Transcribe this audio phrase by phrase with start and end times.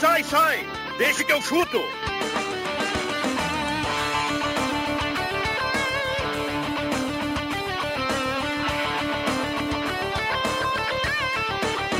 [0.00, 0.66] sai, sai!
[0.96, 1.78] Deixe que eu chuto!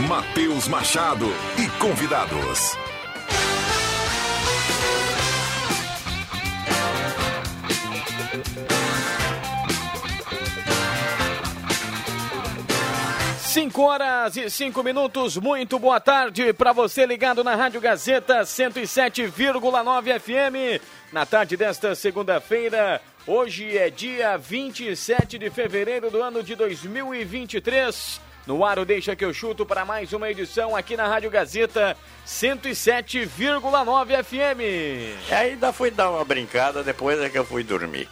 [0.08, 1.26] Matheus Machado
[1.58, 2.78] e convidados.
[13.52, 20.20] Cinco horas e cinco minutos, muito boa tarde para você ligado na Rádio Gazeta 107,9
[20.20, 20.80] FM.
[21.12, 28.20] Na tarde desta segunda-feira, hoje é dia 27 de fevereiro do ano de 2023.
[28.46, 31.96] No ar, o Deixa que eu chuto para mais uma edição aqui na Rádio Gazeta
[32.24, 34.60] 107,9 FM.
[35.28, 38.08] E ainda fui dar uma brincada, depois é que eu fui dormir.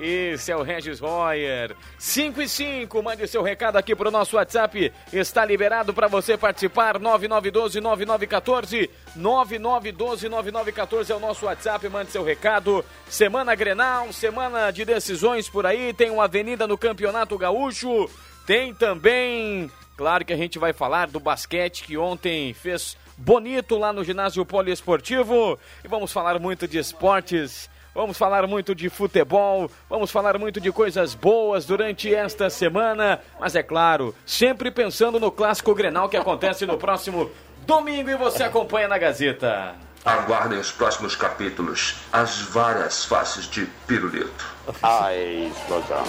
[0.00, 1.74] Esse é o Regis Royer.
[1.98, 4.92] 5 e 5, mande seu recado aqui pro nosso WhatsApp.
[5.12, 6.98] Está liberado para você participar.
[7.00, 8.88] 9912-9914.
[9.16, 11.88] 9912-9914 é o nosso WhatsApp.
[11.88, 12.84] Mande seu recado.
[13.08, 15.92] Semana Grenal, semana de decisões por aí.
[15.92, 18.08] Tem uma avenida no Campeonato Gaúcho.
[18.46, 23.92] Tem também, claro que a gente vai falar do basquete que ontem fez bonito lá
[23.92, 25.58] no ginásio poliesportivo.
[25.84, 27.68] E vamos falar muito de esportes.
[27.94, 33.56] Vamos falar muito de futebol, vamos falar muito de coisas boas durante esta semana, mas
[33.56, 37.30] é claro, sempre pensando no clássico Grenal que acontece no próximo
[37.66, 39.74] domingo e você acompanha na Gazeta.
[40.04, 44.46] Aguardem os próximos capítulos, as várias faces de pirulito.
[44.82, 46.04] Ai, explosão.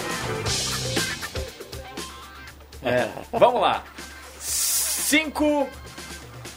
[2.84, 3.84] É, vamos lá.
[4.40, 5.68] 5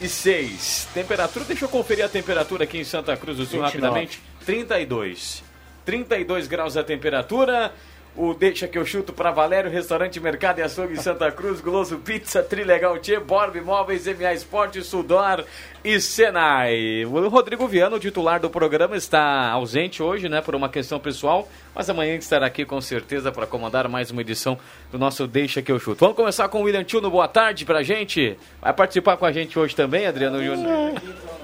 [0.00, 0.88] e 6.
[0.92, 3.64] Temperatura, deixa eu conferir a temperatura aqui em Santa Cruz do Sul 29.
[3.64, 4.31] rapidamente.
[4.44, 5.42] 32.
[5.84, 7.72] 32 graus a temperatura.
[8.14, 12.42] O Deixa que eu chuto para Valério, Restaurante Mercado e Açougue Santa Cruz, Goloso Pizza,
[12.42, 15.46] Trilegal Tchê, Borb Imóveis, MA Esporte, Sudor
[15.82, 17.06] e Senai.
[17.06, 21.88] O Rodrigo Viano, titular do programa, está ausente hoje, né, por uma questão pessoal, mas
[21.88, 24.58] amanhã estará aqui com certeza para comandar mais uma edição
[24.90, 26.00] do nosso Deixa que eu chuto.
[26.00, 28.36] Vamos começar com o William Tio no Boa Tarde pra gente.
[28.60, 31.00] Vai participar com a gente hoje também, Adriano Júnior?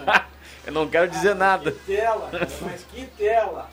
[0.69, 1.73] eu não quero dizer nada.
[1.87, 2.31] Tela,
[2.61, 3.71] mas que tela!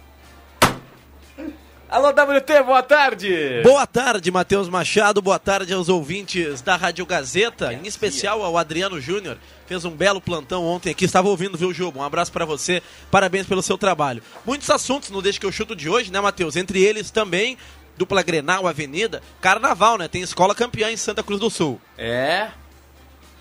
[1.89, 3.61] Alô, WT, boa tarde!
[3.63, 5.21] Boa tarde, Matheus Machado.
[5.21, 9.37] Boa tarde aos ouvintes da Rádio Gazeta, em especial ao Adriano Júnior.
[9.67, 11.03] Fez um belo plantão ontem aqui.
[11.03, 11.99] Estava ouvindo, viu, Juba?
[11.99, 12.81] Um abraço para você.
[13.11, 14.23] Parabéns pelo seu trabalho.
[14.45, 16.55] Muitos assuntos no Deixa que eu chuto de hoje, né, Matheus?
[16.55, 17.57] Entre eles também
[17.97, 20.07] dupla Grenal, Avenida, Carnaval, né?
[20.07, 21.79] Tem escola campeã em Santa Cruz do Sul.
[21.97, 22.51] É.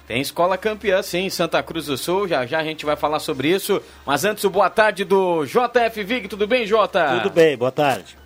[0.07, 2.29] Tem escola campeã, sim, em Santa Cruz do Sul.
[2.29, 3.81] Já já a gente vai falar sobre isso.
[4.05, 6.29] Mas antes, o boa tarde do JF Vig.
[6.29, 7.21] Tudo bem, Jota?
[7.23, 8.17] Tudo bem, boa tarde.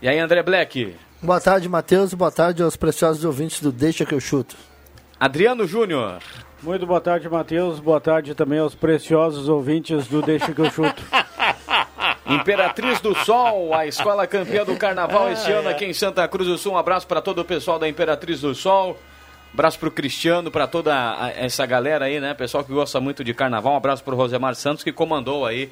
[0.00, 0.96] E aí, André Black?
[1.22, 2.12] Boa tarde, Matheus.
[2.14, 4.56] Boa tarde aos preciosos ouvintes do Deixa que eu chuto.
[5.20, 6.18] Adriano Júnior.
[6.60, 7.78] Muito boa tarde, Matheus.
[7.78, 11.02] Boa tarde também aos preciosos ouvintes do Deixa que eu chuto.
[12.26, 16.58] Imperatriz do Sol, a escola campeã do carnaval este ano aqui em Santa Cruz do
[16.58, 16.72] Sul.
[16.72, 18.98] Um abraço para todo o pessoal da Imperatriz do Sol.
[19.52, 20.94] Abraço pro Cristiano, para toda
[21.36, 22.32] essa galera aí, né?
[22.32, 23.74] Pessoal que gosta muito de carnaval.
[23.74, 25.70] Um abraço pro Rosemar Santos, que comandou aí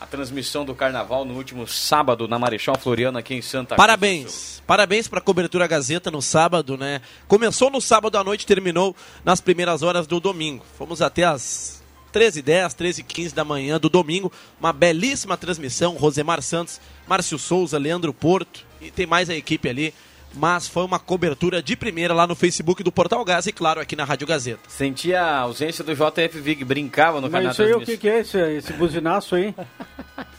[0.00, 3.74] a transmissão do carnaval no último sábado na Marechal Floriano aqui em Santa.
[3.74, 4.62] Parabéns.
[4.64, 7.00] Parabéns para a cobertura Gazeta no sábado, né?
[7.26, 8.94] Começou no sábado à noite, terminou
[9.24, 10.64] nas primeiras horas do domingo.
[10.78, 11.82] Fomos até as
[12.14, 14.30] 13h10, 13h15 da manhã do domingo.
[14.60, 15.94] Uma belíssima transmissão.
[15.94, 19.92] Rosemar Santos, Márcio Souza, Leandro Porto e tem mais a equipe ali.
[20.34, 23.96] Mas foi uma cobertura de primeira lá no Facebook do Portal Gás e, claro, aqui
[23.96, 24.68] na Rádio Gazeta.
[24.68, 28.08] Senti a ausência do JF Vig, brincava no canal Mas isso aí o que, que
[28.08, 29.54] é esse, esse buzinaço aí?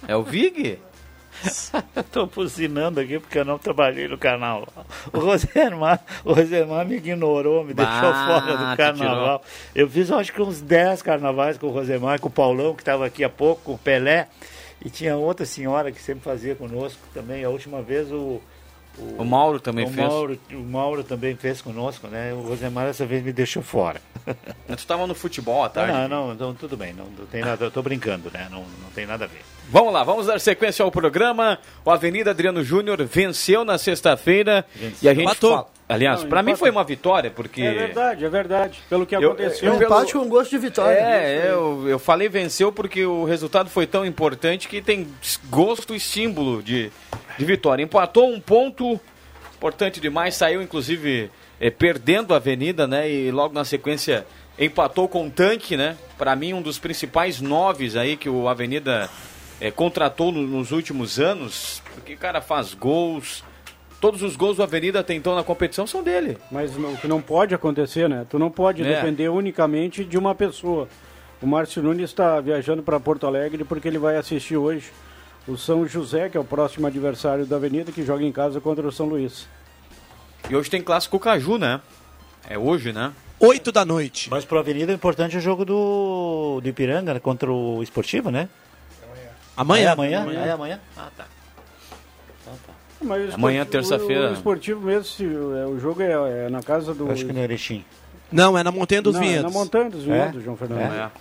[0.08, 0.80] É o Vig?
[2.12, 4.68] Tô buzinando aqui porque eu não trabalhei no carnaval.
[5.14, 9.44] O Rosemar, o Rosemar me ignorou, me Bah, deixou fora do carnaval.
[9.76, 13.06] Eu fiz acho que uns 10 carnavais com o Rosemar, com o Paulão, que estava
[13.06, 14.28] aqui há pouco, com o Pelé.
[14.84, 17.44] E tinha outra senhora que sempre fazia conosco também.
[17.44, 18.42] A última vez o.
[19.18, 20.08] O Mauro também o fez.
[20.08, 22.34] Mauro, o Mauro também fez conosco, né?
[22.34, 24.02] O Rosemar essa vez me deixou fora.
[24.68, 25.94] Mas tu tava no futebol à tarde.
[25.94, 28.48] Não, não, não, tudo bem, não, não tem nada, eu tô brincando, né?
[28.50, 29.42] Não, não tem nada a ver.
[29.70, 31.60] Vamos lá, vamos dar sequência ao programa.
[31.86, 34.66] O Avenida Adriano Júnior venceu na sexta-feira
[35.02, 35.52] e a gente Empatou.
[35.52, 35.68] fala...
[35.90, 37.62] Aliás, pra mim foi uma vitória, porque...
[37.62, 38.80] É verdade, é verdade.
[38.90, 39.74] Pelo que Eu- aconteceu.
[39.74, 40.98] Um pelo- empate com gosto de vitória.
[40.98, 45.08] É, eu, eu falei venceu porque o resultado foi tão importante que tem
[45.50, 46.92] gosto e símbolo de,
[47.38, 47.84] de vitória.
[47.84, 49.00] Empatou um ponto
[49.56, 51.30] importante demais, saiu inclusive
[51.60, 53.10] eh, perdendo a avenida, né?
[53.10, 54.26] E logo na sequência
[54.60, 55.98] empatou com o tanque, né?
[56.18, 59.10] Pra mim, um dos principais noves aí que o Avenida
[59.62, 63.44] eh, contratou no- nos últimos anos, porque o cara faz gols.
[64.00, 66.38] Todos os gols do Avenida até então na competição são dele.
[66.52, 68.26] Mas não, o que não pode acontecer, né?
[68.30, 68.96] Tu não pode É.
[68.96, 70.88] depender unicamente de uma pessoa.
[71.42, 74.92] O Márcio Nunes está viajando para Porto Alegre porque ele vai assistir hoje
[75.48, 78.86] o São José, que é o próximo adversário da Avenida, que joga em casa contra
[78.86, 79.48] o São Luís.
[80.50, 81.82] E hoje tem clássico Caju, né?
[82.50, 83.12] É hoje, né?
[83.40, 84.30] 8 da noite.
[84.30, 88.32] Mas para a Avenida é importante o jogo do, do Ipiranga né, contra o Esportivo,
[88.32, 88.50] né?
[89.56, 89.86] Amanhã.
[89.86, 90.32] É amanhã?
[90.32, 90.80] É amanhã?
[90.96, 91.26] Ah, tá.
[93.02, 94.28] Mas o Amanhã, terça-feira.
[94.28, 97.12] O, o esportivo mesmo, se, é, o jogo é, é na casa do.
[97.12, 97.86] Acho que no Erechim.
[98.32, 99.54] Não, é na Montanha dos Não, é Vinhedos.
[99.54, 100.44] na Montanha dos Vinhedos, É?
[100.44, 100.94] João Fernando.
[100.94, 101.12] É.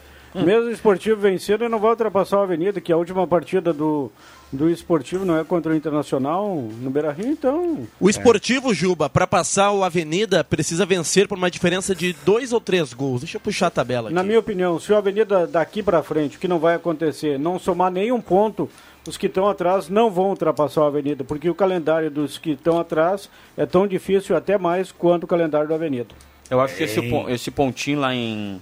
[0.44, 4.10] Mesmo o esportivo vencendo, ele não vai ultrapassar a Avenida, que a última partida do,
[4.52, 7.86] do esportivo não é contra o Internacional no Beira Rio, então.
[8.00, 12.60] O esportivo, Juba, para passar o Avenida, precisa vencer por uma diferença de dois ou
[12.60, 13.20] três gols.
[13.20, 14.14] Deixa eu puxar a tabela aqui.
[14.14, 17.58] Na minha opinião, se o Avenida daqui pra frente, o que não vai acontecer, não
[17.58, 18.68] somar nenhum ponto,
[19.06, 22.78] os que estão atrás não vão ultrapassar a Avenida, porque o calendário dos que estão
[22.78, 26.14] atrás é tão difícil, até mais, quanto o calendário da Avenida.
[26.48, 28.60] Eu acho que esse, esse pontinho lá em,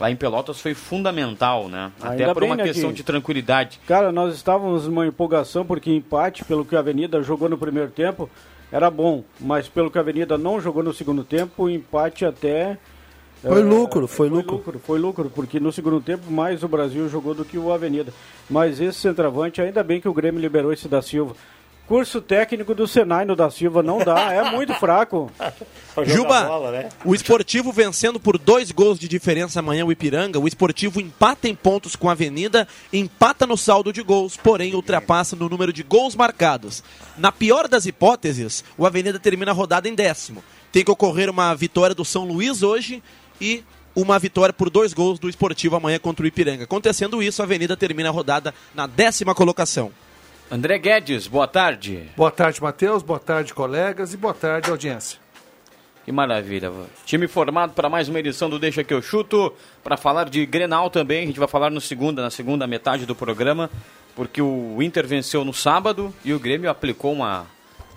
[0.00, 1.92] lá em Pelotas foi fundamental, né?
[2.00, 3.80] Ainda Até por uma né, questão que- de tranquilidade.
[3.86, 8.28] Cara, nós estávamos numa empolgação, porque empate, pelo que a Avenida jogou no primeiro tempo,
[8.70, 12.78] era bom, mas pelo que a Avenida não jogou no segundo tempo, o empate até.
[13.42, 14.80] Foi eh, lucro, foi lucro.
[14.84, 18.12] Foi lucro, porque no segundo tempo mais o Brasil jogou do que o Avenida.
[18.48, 21.34] Mas esse centroavante, ainda bem que o Grêmio liberou esse da Silva.
[21.86, 25.30] Curso técnico do Senai no da Silva não dá, é muito fraco.
[26.06, 26.88] Juba, bola, né?
[27.04, 30.38] o esportivo vencendo por dois gols de diferença amanhã o Ipiranga.
[30.38, 35.36] O esportivo empata em pontos com a Avenida, empata no saldo de gols, porém ultrapassa
[35.36, 36.82] no número de gols marcados.
[37.18, 40.42] Na pior das hipóteses, o Avenida termina a rodada em décimo.
[40.70, 43.02] Tem que ocorrer uma vitória do São Luís hoje
[43.40, 43.62] e
[43.94, 46.64] uma vitória por dois gols do esportivo amanhã contra o Ipiranga.
[46.64, 49.92] Acontecendo isso, a Avenida termina a rodada na décima colocação.
[50.52, 52.10] André Guedes, boa tarde.
[52.14, 53.02] Boa tarde, Matheus.
[53.02, 54.12] Boa tarde, colegas.
[54.12, 55.18] E boa tarde, audiência.
[56.04, 56.70] Que maravilha.
[57.06, 59.54] Time formado para mais uma edição do Deixa que eu chuto.
[59.82, 63.14] Para falar de Grenal também, a gente vai falar no segunda, na segunda metade do
[63.14, 63.70] programa,
[64.14, 67.46] porque o Inter venceu no sábado e o Grêmio aplicou uma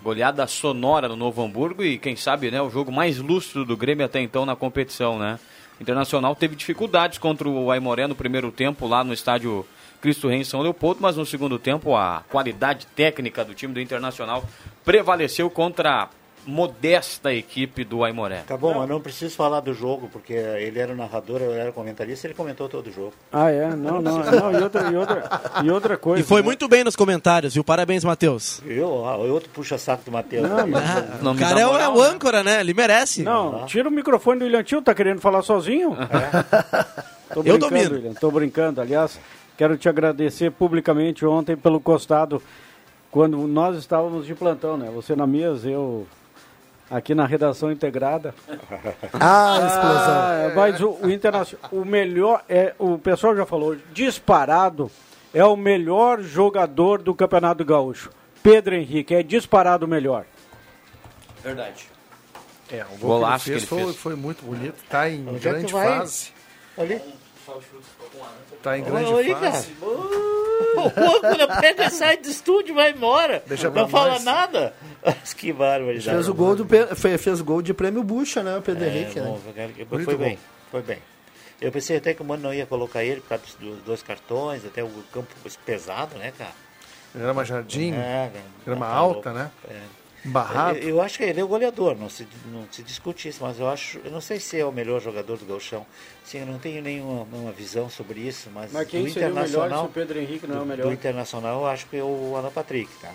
[0.01, 4.05] goleada sonora no Novo Hamburgo e quem sabe, né, o jogo mais lúcido do Grêmio
[4.05, 5.37] até então na competição, né?
[5.77, 9.65] O Internacional teve dificuldades contra o Aimoré no primeiro tempo lá no estádio
[10.01, 13.79] Cristo Rei em São Leopoldo, mas no segundo tempo a qualidade técnica do time do
[13.81, 14.43] Internacional
[14.83, 16.09] prevaleceu contra a
[16.47, 18.43] modesta equipe do Aimoré.
[18.45, 21.71] Tá bom, mas não preciso falar do jogo, porque ele era o narrador, eu era
[21.71, 23.13] o comentarista, ele comentou todo o jogo.
[23.33, 23.67] Ah, é?
[23.69, 24.51] Não, não, não.
[24.51, 26.21] E outra, e outra, e outra coisa.
[26.21, 26.45] E foi né?
[26.45, 27.63] muito bem nos comentários, viu?
[27.63, 28.61] Parabéns, Matheus.
[28.63, 30.47] Eu, ah, outro puxa-saco do Matheus.
[30.47, 32.09] Não, mas- Não O cara é o, moral, é o né?
[32.09, 32.59] âncora, né?
[32.59, 33.23] Ele merece.
[33.23, 35.97] Não, tira o microfone do William Tio, tá querendo falar sozinho?
[37.33, 37.91] Tô Eu brincando, domino.
[37.95, 38.81] William, tô brincando.
[38.81, 39.19] Aliás,
[39.57, 42.41] quero te agradecer publicamente ontem pelo costado,
[43.11, 44.89] quando nós estávamos de plantão, né?
[44.93, 46.05] Você na mesa, eu
[46.89, 48.33] aqui na redação integrada.
[49.13, 50.15] Ah, explosão.
[50.15, 54.91] Ah, mas o, o internacional, o melhor é, o pessoal já falou, disparado
[55.33, 58.09] é o melhor jogador do Campeonato Gaúcho.
[58.43, 60.25] Pedro Henrique é disparado o melhor.
[61.43, 61.87] Verdade.
[62.71, 64.01] É, o gol Golaço que ele que fez, ele foi, fez.
[64.01, 64.75] foi muito bonito.
[64.89, 65.99] Tá em Onde é que grande vai?
[65.99, 66.31] fase.
[66.77, 67.01] Ali.
[68.65, 69.51] Tá em grande Oi, cara.
[69.51, 69.71] fase.
[70.75, 73.43] O âncora pega, sai do estúdio, vai embora.
[73.45, 74.23] Deixa não fala nós.
[74.23, 74.73] nada.
[75.37, 76.09] que barbaridade.
[76.09, 76.65] Fez o gol, do,
[76.95, 79.27] fez o gol de prêmio Bucha, né, o Pedro É, Henrique, né?
[79.27, 80.39] bom, foi Bonito bem,
[80.71, 80.97] foi bem.
[81.61, 84.65] Eu pensei até que o Mano não ia colocar ele por causa dos dois cartões,
[84.65, 85.27] até o campo
[85.63, 86.51] pesado, né, cara?
[87.13, 88.31] Grama Jardim, É,
[88.65, 89.39] grama tá alta, louco.
[89.39, 89.51] né?
[89.69, 89.79] É.
[90.25, 90.77] Barrado.
[90.79, 93.59] Eu, eu acho que ele é o goleador, não se, não se discute isso, mas
[93.59, 95.85] eu acho, eu não sei se é o melhor jogador do Gauchão.
[96.23, 99.35] Sim, eu não tenho nenhuma uma visão sobre isso, mas, Mas quem do seria o
[99.35, 100.87] melhor se Internacional, o Pedro Henrique não é o do, melhor?
[100.87, 103.11] do Internacional, eu acho que é o Alan Patrick, tá?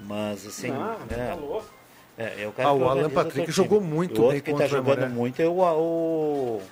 [0.00, 1.66] Mas assim, Ah, né, tá louco.
[2.18, 4.50] é, é o cara Ah, que o Alan Patrick jogou muito o outro bem que
[4.50, 6.62] contra tá o jogando muito é o, o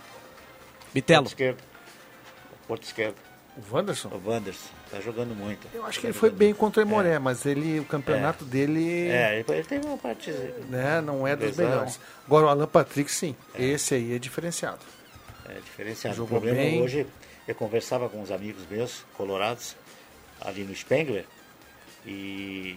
[0.92, 1.22] Bitelo.
[1.24, 1.58] ponto esquerdo.
[2.64, 3.14] O ponto esquerdo,
[3.56, 4.08] O Wanderson?
[4.08, 5.66] o Wanderson, tá jogando muito.
[5.74, 6.58] Eu acho que Tá ele foi bem muito.
[6.58, 10.30] contra o Emoré, mas ele, o campeonato dele É, ele, teve uma parte.
[10.68, 11.98] né, não é dos melhores.
[12.26, 13.34] Agora o Alan Patrick, sim.
[13.54, 14.80] Esse aí é diferenciado.
[15.48, 16.16] É diferenciado.
[16.16, 16.82] Jogou o problema bem.
[16.82, 17.06] hoje,
[17.46, 19.74] eu conversava com uns amigos meus, colorados,
[20.40, 21.24] ali no Spengler,
[22.06, 22.76] e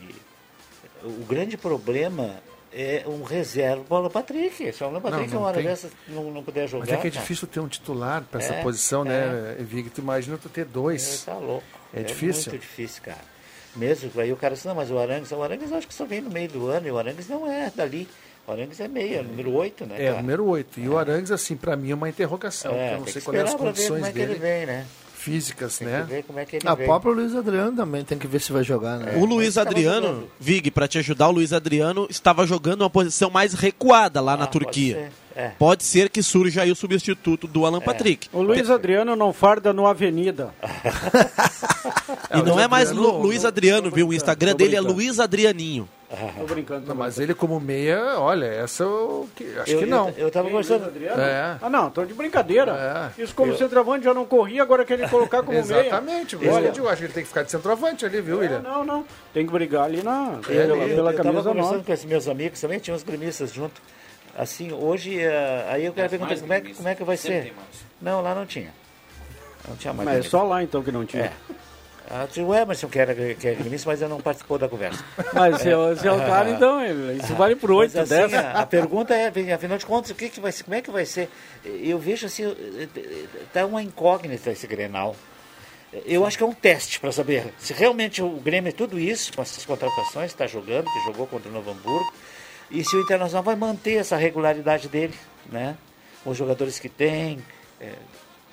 [1.04, 2.36] o grande problema
[2.74, 4.72] é um reserva para o Patrick.
[4.74, 5.66] Se o Alan Patrick não uma hora tem.
[5.66, 6.86] dessas não, não puder jogar.
[6.86, 9.90] Mas é que é difícil ter um titular para essa É, posição, né, Vig?
[9.90, 11.24] Tu imagina tu ter é, dois.
[11.26, 11.64] Tá louco.
[11.94, 12.52] É difícil.
[12.52, 13.32] muito difícil, cara.
[13.76, 16.06] Mesmo, aí o cara disse, não, mas o Arangues, o Arangues eu acho que só
[16.06, 18.08] vem no meio do ano, e o Arangues não é dali.
[18.46, 20.18] O Arangues é meia, número 8, né, É, cara?
[20.22, 20.80] número 8.
[20.80, 22.74] E o Arangues, assim, para mim é uma interrogação.
[22.74, 24.66] É, eu não sei quais são as pra ver como condições é que ele vem,
[24.66, 24.86] né?
[25.22, 26.02] Físicas, Tem né?
[26.02, 26.86] que ver como é que ele A vem.
[26.88, 29.14] própria Luiz Adriano também tem que ver se vai jogar, né?
[29.18, 30.28] O Luiz Adriano.
[30.40, 34.44] Vig, para te ajudar, o Luiz Adriano estava jogando uma posição mais recuada lá na
[34.44, 34.96] Ah, pode Turquia.
[34.96, 35.12] ser.
[35.34, 35.48] É.
[35.58, 38.28] Pode ser que surja aí o substituto do Alan Patrick.
[38.34, 40.54] O Luiz Adriano não farda no Avenida.
[42.34, 44.08] E não é mais Adriano- Lu- Luiz Adriano, viu?
[44.10, 44.82] O Instagram dele é.
[44.82, 45.88] Luiz Adrianinho.
[46.38, 46.88] Tô brincando.
[46.88, 50.10] Não, mas ele como meia, olha, essa eu que- acho Eu, que não.
[50.10, 50.92] Eu, eu tava conversando.
[51.20, 51.58] É.
[51.62, 53.12] Ah, não, tô de brincadeira.
[53.18, 53.22] É.
[53.24, 55.82] Isso como centroavante já não corria, agora quer ele colocar como meia.
[55.88, 56.36] Exatamente.
[56.36, 58.60] Olha, Eu acho que ele tem que ficar de centroavante ali, viu, É, William?
[58.62, 59.06] não, não.
[59.34, 61.84] Tem que brigar ali na, Eu, pela, eu, pela eu tava camisa conversando nova.
[61.84, 63.82] com esses meus amigos também, tinha uns gremistas junto.
[64.38, 67.54] Assim, hoje, eh, aí eu quero perguntar como é, que- como é que vai ser.
[68.02, 68.70] Não, lá não tinha.
[69.68, 70.08] Não tinha mais.
[70.10, 71.24] Mas é só lá então que não tinha.
[71.26, 71.32] É.
[72.14, 75.02] Ah, tinha o Emerson que era, que era gremista, mas eu não participou da conversa.
[75.34, 78.10] Mas se é, se é o cara, então, ele- isso vale por Mas, 8, assim,
[78.16, 78.34] 10.
[78.34, 80.92] a, a pergunta é, afinal de contas, o que, que vai ser, como é que
[80.92, 81.30] vai ser?
[81.64, 85.16] Eu vejo assim, eh, eh, tá uma incógnita esse Grenal.
[86.06, 89.32] Eu acho que é um teste para saber se realmente o Grêmio é tudo isso,
[89.34, 92.14] com essas contratações, está jogando, que jogou contra o Novo Hamburgo,
[92.70, 95.14] e se o Internacional vai manter essa regularidade dele,
[95.50, 95.78] né?
[96.24, 97.40] Com os jogadores que tem,
[97.80, 97.94] eh,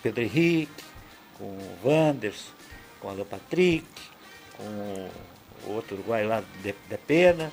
[0.02, 0.84] Pedro Henrique,
[1.38, 2.50] com o Wanderson,
[3.00, 3.86] com o Alan Patrick,
[4.56, 5.08] com
[5.66, 7.52] o outro uruguaio lá, de, de Pena.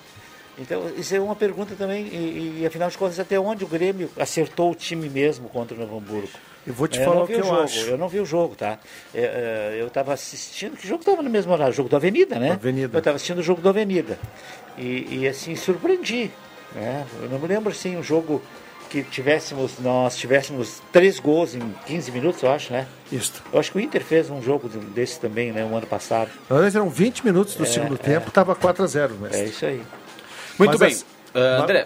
[0.57, 4.09] Então, isso é uma pergunta também, e, e, afinal de contas, até onde o Grêmio
[4.17, 6.29] acertou o time mesmo contra o Novo Hamburgo?
[6.65, 7.79] Eu vou te falar o que eu jogo, acho.
[7.81, 8.79] Eu não vi o jogo, tá?
[9.13, 11.71] É, é, eu estava assistindo, que jogo estava no mesmo horário?
[11.71, 12.53] O jogo do Avenida, né?
[12.53, 12.95] Avenida.
[12.95, 14.17] Eu estava assistindo o jogo do Avenida.
[14.77, 16.31] E, e, assim, surpreendi.
[16.73, 17.05] Né?
[17.21, 18.41] Eu não me lembro, assim, um jogo
[19.03, 22.85] que tivéssemos, nós tivéssemos três gols em 15 minutos, eu acho, né?
[23.11, 23.33] Isso.
[23.51, 25.63] Eu acho que o Inter fez um jogo de- desse também, né?
[25.65, 26.29] Um ano passado.
[26.49, 29.41] Na verdade, eram 20 minutos do segundo tempo, estava 4x0, mestre.
[29.41, 29.81] É isso aí.
[30.57, 30.89] Muito Mas bem.
[30.91, 31.05] as-
[31.37, 31.85] Ah, André,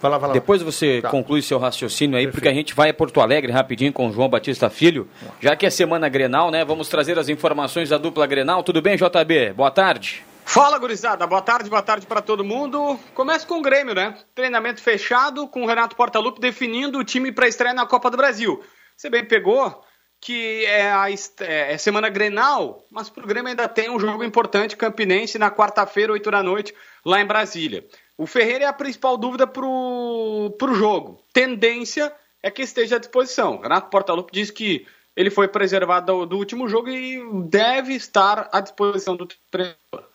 [0.00, 0.34] Vai lá, vai lá.
[0.34, 1.08] depois você Tá.
[1.08, 4.28] conclui seu raciocínio aí, porque a gente vai a Porto Alegre rapidinho com o João
[4.28, 5.08] Batista Filho.
[5.40, 6.64] Já que é semana Grenal, né?
[6.64, 8.62] Vamos trazer as informações da dupla Grenal.
[8.64, 9.52] Tudo bem, JB?
[9.54, 10.24] Boa tarde.
[10.50, 11.26] Fala, gurizada.
[11.26, 12.98] Boa tarde, boa tarde para todo mundo.
[13.12, 14.16] Começa com o Grêmio, né?
[14.34, 18.64] Treinamento fechado, com o Renato Portaluppi definindo o time para estreia na Copa do Brasil.
[18.96, 19.84] Você bem pegou
[20.18, 24.74] que é a é é semana Grenal, mas pro Grêmio ainda tem um jogo importante,
[24.74, 26.74] Campinense, na quarta-feira, 8 da noite,
[27.04, 27.86] lá em Brasília.
[28.16, 31.22] O Ferreira é a principal dúvida pro, pro jogo.
[31.30, 32.10] Tendência
[32.42, 33.60] é que esteja à disposição.
[33.60, 38.62] Renato Portaluppi diz que ele foi preservado do, do último jogo e deve estar à
[38.62, 40.08] disposição do treinador.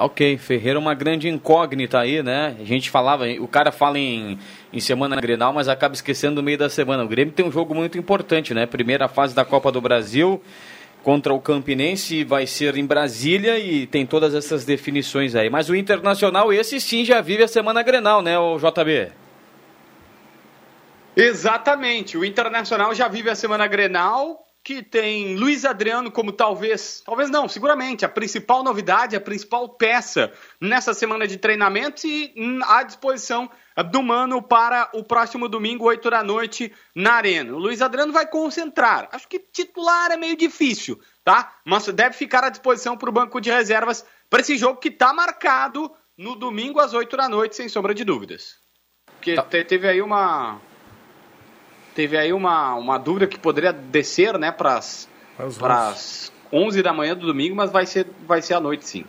[0.00, 2.56] Ok, Ferreira é uma grande incógnita aí, né?
[2.60, 4.38] A gente falava, o cara fala em,
[4.72, 7.04] em semana Grenal, mas acaba esquecendo no meio da semana.
[7.04, 8.66] O Grêmio tem um jogo muito importante, né?
[8.66, 10.42] Primeira fase da Copa do Brasil
[11.02, 15.48] contra o Campinense vai ser em Brasília e tem todas essas definições aí.
[15.48, 19.12] Mas o Internacional, esse sim já vive a semana Grenal, né, o JB?
[21.16, 22.16] Exatamente.
[22.16, 27.48] O Internacional já vive a semana Grenal, que tem Luiz Adriano como talvez, talvez não,
[27.48, 32.34] seguramente, a principal novidade, a principal peça nessa semana de treinamentos e
[32.66, 33.50] à disposição
[33.90, 37.54] do Mano para o próximo domingo, 8 da noite, na Arena.
[37.54, 39.08] O Luiz Adriano vai concentrar.
[39.10, 41.50] Acho que titular é meio difícil, tá?
[41.64, 45.14] Mas deve ficar à disposição para o banco de reservas para esse jogo que está
[45.14, 48.56] marcado no domingo às 8 da noite, sem sombra de dúvidas.
[49.12, 50.60] Porque te- teve aí uma
[51.98, 57.26] teve aí uma, uma dúvida que poderia descer, né, para as 11 da manhã do
[57.26, 59.04] domingo, mas vai ser, vai ser à noite sim.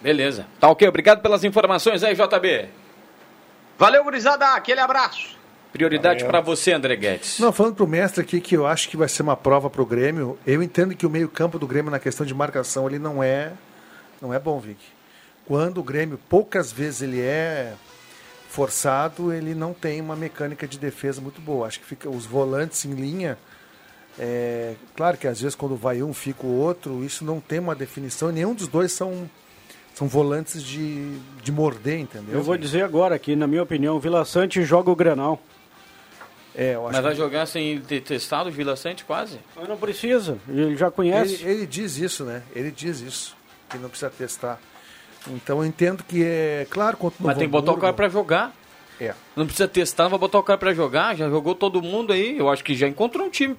[0.00, 0.46] Beleza.
[0.60, 2.68] Tá ok, obrigado pelas informações aí, JB.
[3.76, 5.36] Valeu, gurizada, aquele abraço.
[5.72, 7.40] Prioridade para você, André Guedes.
[7.40, 10.38] Não, falando pro mestre aqui que eu acho que vai ser uma prova pro Grêmio,
[10.46, 13.54] eu entendo que o meio-campo do Grêmio na questão de marcação ele não é
[14.22, 14.78] não é bom, Vic.
[15.44, 17.74] Quando o Grêmio poucas vezes ele é
[18.48, 21.66] forçado, ele não tem uma mecânica de defesa muito boa.
[21.66, 23.38] Acho que fica os volantes em linha
[24.20, 27.74] é, claro que às vezes quando vai um fica o outro, isso não tem uma
[27.74, 29.30] definição, nenhum dos dois são
[29.94, 32.34] são volantes de, de morder, entendeu?
[32.36, 35.40] Eu vou dizer agora que, na minha opinião, o Vila Sante joga o Granal.
[36.54, 39.40] É, eu acho Mas vai que- jogar sem ter testado o Vila Sante quase?
[39.56, 41.42] Mas não precisa, ele já conhece.
[41.42, 42.42] Ele, ele diz isso, né?
[42.54, 43.36] Ele diz isso,
[43.68, 44.60] que não precisa testar.
[45.26, 48.08] Então eu entendo que é claro contra o Mas tem que botar o cara pra
[48.08, 48.54] jogar.
[49.00, 49.14] É.
[49.36, 51.14] Não precisa testar, não vai botar o cara pra jogar.
[51.16, 52.38] Já jogou todo mundo aí.
[52.38, 53.56] Eu acho que já encontrou um time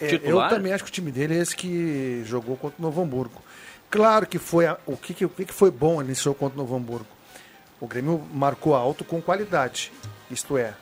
[0.00, 0.50] É, eu titular.
[0.50, 3.42] também acho que o time dele é esse que jogou contra o Novo Hamburgo.
[3.90, 6.54] Claro que foi a- o que, que- o que, que foi bom nesse jogo contra
[6.58, 7.06] o Novo Hamburgo.
[7.80, 9.90] O Grêmio marcou alto com qualidade.
[10.30, 10.74] Isto é,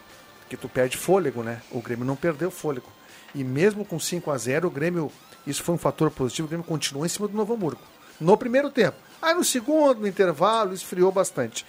[0.48, 1.60] que tu perde fôlego, né?
[1.70, 2.90] O Grêmio não perdeu fôlego.
[3.34, 5.10] E mesmo com 5 a 0 o Grêmio,
[5.46, 7.80] isso foi um fator positivo, o Grêmio continuou em cima do Novo Hamburgo.
[8.20, 8.96] No primeiro tempo.
[9.20, 11.66] Aí no segundo, no intervalo, esfriou bastante.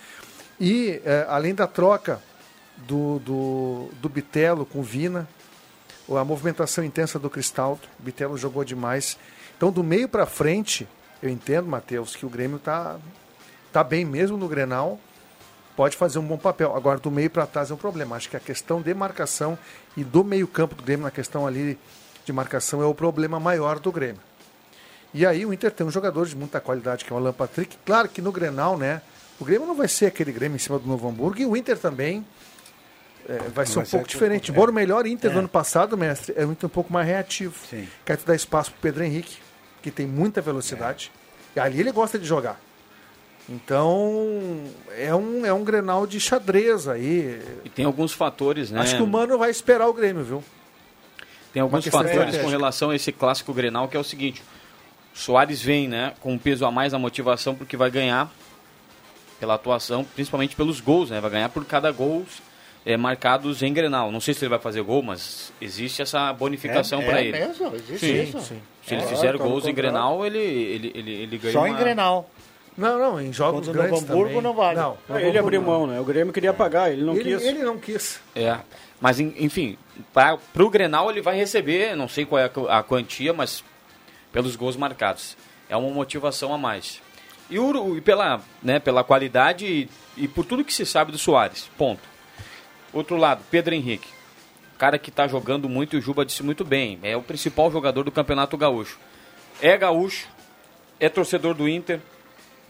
[0.59, 2.21] E eh, além da troca
[2.77, 5.27] do, do, do Bitelo com Vina,
[6.09, 9.17] a movimentação intensa do Cristaldo, o Bitelo jogou demais.
[9.57, 10.87] Então, do meio para frente,
[11.21, 12.97] eu entendo, Matheus, que o Grêmio tá,
[13.73, 14.99] tá bem mesmo no Grenal.
[15.75, 16.75] pode fazer um bom papel.
[16.75, 18.15] Agora, do meio para trás é um problema.
[18.15, 19.57] Acho que a questão de marcação
[19.95, 21.77] e do meio-campo do Grêmio, na questão ali
[22.23, 24.21] de marcação, é o problema maior do Grêmio.
[25.13, 27.77] E aí o Inter tem um jogador de muita qualidade, que é o Alan Patrick.
[27.85, 29.01] Claro que no Grenal, né?
[29.39, 31.77] O Grêmio não vai ser aquele Grêmio em cima do Novo Hamburgo e o Inter
[31.77, 32.25] também
[33.27, 34.51] é, vai ser Vai um ser pouco diferente.
[34.51, 34.71] Embora é.
[34.71, 35.39] o melhor Inter do É.
[35.39, 37.55] ano passado, mestre, é um Inter um pouco mais reativo.
[37.69, 37.87] Sim.
[38.05, 39.37] Quer te dar espaço pro Pedro Henrique,
[39.81, 41.11] que tem muita velocidade.
[41.55, 42.59] E ali ele gosta de jogar.
[43.49, 44.63] Então,
[44.97, 47.41] é um, é um Grenal de xadrez aí.
[47.63, 48.81] E tem alguns fatores, né?
[48.81, 50.43] Acho que o Mano vai esperar o Grêmio, viu?
[51.53, 54.43] Tem alguns fatores com relação a esse clássico Grenal, que é o seguinte:
[55.17, 58.31] Soares vem, né, com um peso a mais na motivação, porque vai ganhar
[59.39, 61.19] pela atuação, principalmente pelos gols, né?
[61.19, 62.25] Vai ganhar por cada gol
[62.85, 64.11] é, marcados em Grenal.
[64.11, 67.31] Não sei se ele vai fazer gol, mas existe essa bonificação É- para é ele.
[67.39, 68.39] mesmo, existe sim, isso.
[68.41, 68.55] sim.
[68.85, 69.73] É, Se ele tá fizer no gols em.
[69.73, 71.69] Grenal, ele, ele, ele, ele ganha Só uma...
[71.69, 72.29] em Grenal.
[72.77, 74.43] Não, não, em jogos Contra grandes Novo Hamburgo também.
[74.43, 74.77] não vale.
[74.79, 75.99] Não, Ah, ele abriu mão, né?
[75.99, 77.43] O Grêmio queria pagar, ele não ele, quis.
[77.43, 78.19] ele não quis.
[78.35, 78.55] É,
[79.01, 79.75] mas en- enfim,
[80.13, 83.63] para o Grenal ele vai receber, não sei qual é a a quantia, mas
[84.31, 85.37] pelos gols marcados.
[85.69, 87.01] É uma motivação a mais.
[87.49, 91.17] E, o, e pela, né, pela qualidade e, e por tudo que se sabe do
[91.17, 91.69] Soares.
[91.77, 92.01] Ponto.
[92.93, 94.07] Outro lado, Pedro Henrique.
[94.77, 96.99] Cara que está jogando muito e o Juba disse muito bem.
[97.01, 98.99] É o principal jogador do Campeonato Gaúcho.
[99.61, 100.27] É gaúcho,
[100.99, 101.99] é torcedor do Inter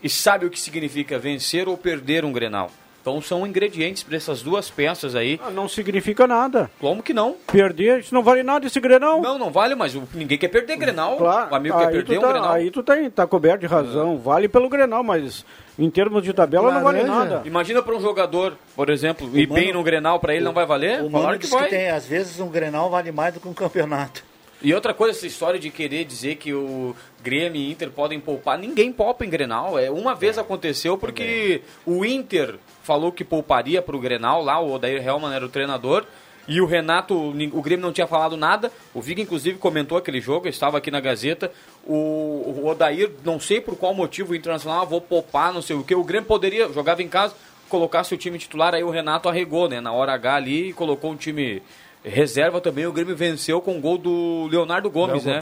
[0.02, 2.72] e sabe o que significa vencer ou perder um Grenal.
[3.08, 5.40] Então são ingredientes para essas duas peças aí.
[5.42, 6.70] Ah, não significa nada.
[6.78, 7.38] Como que não?
[7.50, 9.22] Perder, isso não vale nada esse Grenal.
[9.22, 11.16] Não, não vale, mas o- ninguém quer perder Grenal.
[11.16, 12.52] Claro, o amigo quer aí perder tu um tá, Grenal.
[12.52, 14.18] Aí tu tá, tá coberto de razão.
[14.18, 15.46] Vale pelo Grenal, mas
[15.80, 17.30] em termos de tabela não vale Laranja.
[17.30, 17.42] nada.
[17.48, 21.02] Imagina para um jogador, por exemplo, ir bem no Grenal para ele não vai valer?
[21.02, 23.48] O Falaram Mano que diz que, tem, às vezes, um Grenal vale mais do que
[23.48, 24.22] um campeonato.
[24.62, 28.58] E outra coisa, essa história de querer dizer que o Grêmio e Inter podem poupar,
[28.58, 29.78] ninguém poupa em Grenal.
[29.78, 34.72] É, uma vez aconteceu porque o Inter falou que pouparia para o Grenal, lá o
[34.72, 36.06] Odair Helman era o treinador,
[36.48, 38.72] e o Renato, o Grêmio não tinha falado nada.
[38.94, 41.52] O Vig, inclusive, comentou aquele jogo, eu estava aqui na Gazeta.
[41.86, 45.76] O, o Odair, não sei por qual motivo, o Internacional, ah, vou poupar, não sei
[45.76, 45.94] o que.
[45.94, 47.36] O Grêmio poderia, jogava em casa,
[47.68, 51.12] colocasse o time titular, aí o Renato arregou, né, na hora H ali, e colocou
[51.12, 51.62] um time
[52.04, 52.86] reserva também.
[52.86, 55.42] O Grêmio venceu com o gol do Leonardo Gomes, Léo né?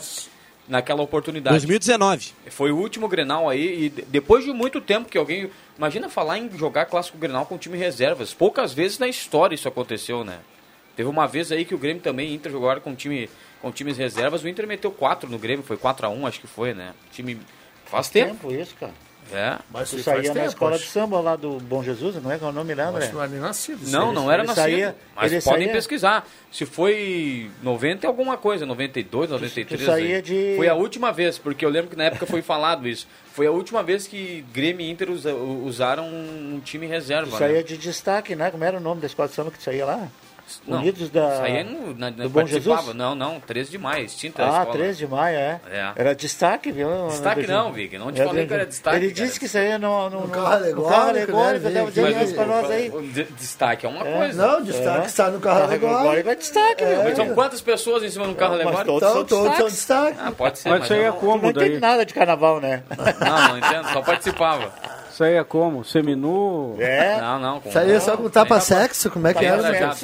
[0.67, 1.53] Naquela oportunidade.
[1.57, 2.33] 2019.
[2.47, 5.49] Foi o último Grenal aí, e de- depois de muito tempo que alguém.
[5.77, 8.33] Imagina falar em jogar clássico Grenal com time reservas.
[8.33, 10.39] Poucas vezes na história isso aconteceu, né?
[10.95, 13.29] Teve uma vez aí que o Grêmio também, Inter jogaram com time
[13.61, 16.45] com times reservas, o Inter meteu 4 no Grêmio, foi 4 a 1 acho que
[16.47, 16.93] foi, né?
[17.11, 17.37] Time
[17.85, 18.51] faz tempo.
[18.51, 18.93] isso, cara.
[19.33, 19.57] É.
[19.71, 20.83] Mas Tu saía faz na tempo, escola acho.
[20.85, 23.07] de samba lá do Bom Jesus, não é que é o nome lá, André?
[23.07, 23.79] Que não era nem nascido.
[23.89, 24.63] Não, não era ele nascido.
[24.63, 26.27] saía- mas ele podem saía- pesquisar.
[26.51, 29.81] Se foi 90 e alguma coisa, 92, 93.
[29.81, 30.21] tu saía aí.
[30.21, 33.07] de- Foi a última vez, porque eu lembro que na época foi falado isso.
[33.33, 37.31] Foi a última vez que Grêmio e Inter usa- usaram um time reserva.
[37.31, 37.63] Tu saía né?
[37.63, 38.51] de destaque, né?
[38.51, 40.07] Como era o nome da escola de samba que tu saía lá?
[40.67, 41.37] Não, Unidos da...
[41.37, 42.81] Saía no, na, do Bom participava.
[42.81, 42.95] Jesus?
[42.95, 44.77] Não, não, 13 de maio, extinta a Ah, escola.
[44.77, 45.59] 13 de maio, é.
[45.71, 45.91] É.
[45.95, 47.07] Era destaque, viu?
[47.07, 49.25] Destaque não, Vig, não te falei que era destaque, Ele cara.
[49.25, 52.23] disse que saía no, no, no, carro alegórico, carro alegórico, né, Vig?
[52.23, 52.89] isso pra nós aí.
[53.37, 54.17] Destaque é uma É.
[54.17, 54.47] coisa.
[54.47, 56.29] Não, destaque está no carro alegórico.
[56.29, 56.83] é destaque.
[57.03, 58.85] Mas são quantas pessoas em cima de um carro alegórico?
[58.85, 59.73] todos Então, são todos são destaques.
[59.73, 60.17] destaque.
[60.21, 62.83] Ah, pode ser, Mas isso aí é não, como não entende nada de carnaval, né?
[63.19, 64.71] não, não entendo, só participava.
[65.15, 65.81] Isso aí é como?
[65.85, 66.75] Seminu?
[66.77, 67.21] É.
[67.21, 67.61] Não, não.
[67.61, 67.69] Com...
[67.69, 69.63] Isso aí é só com tapa-sexo, como é que era?
[69.63, 69.87] bom, meu?
[69.87, 69.95] né?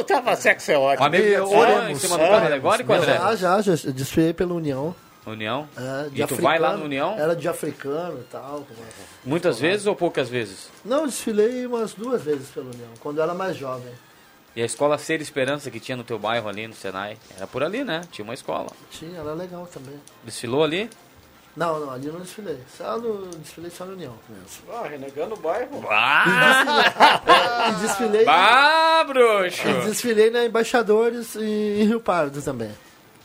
[0.00, 1.04] o tava sexo é O ótimo.
[1.04, 3.14] amigo E foi em cima do carro alegórico, André?
[3.14, 4.96] Já, já, já desfiei pela União.
[5.26, 5.68] União?
[5.76, 7.14] É, de E tu vai lá no União?
[7.18, 8.66] Era de africano e tal.
[9.22, 10.70] Muitas vezes ou poucas vezes?
[10.82, 13.92] Não, desfilei umas duas vezes pela União, quando eu era mais jovem.
[14.56, 17.62] E a escola Ser Esperança que tinha no teu bairro ali, no Senai, era por
[17.62, 18.00] ali, né?
[18.10, 18.70] Tinha uma escola.
[18.90, 20.00] Tinha, era legal também.
[20.22, 20.88] Desfilou ali?
[21.56, 22.58] Não, não, ali eu não desfilei.
[22.76, 24.46] Só no, desfilei só na União mesmo.
[24.72, 25.84] Ah, renegando o bairro.
[25.90, 27.22] Ah!
[27.70, 29.66] E desfilei, Bah, bruxo!
[29.66, 32.70] e desfilei na Embaixadores e em Rio Pardo também.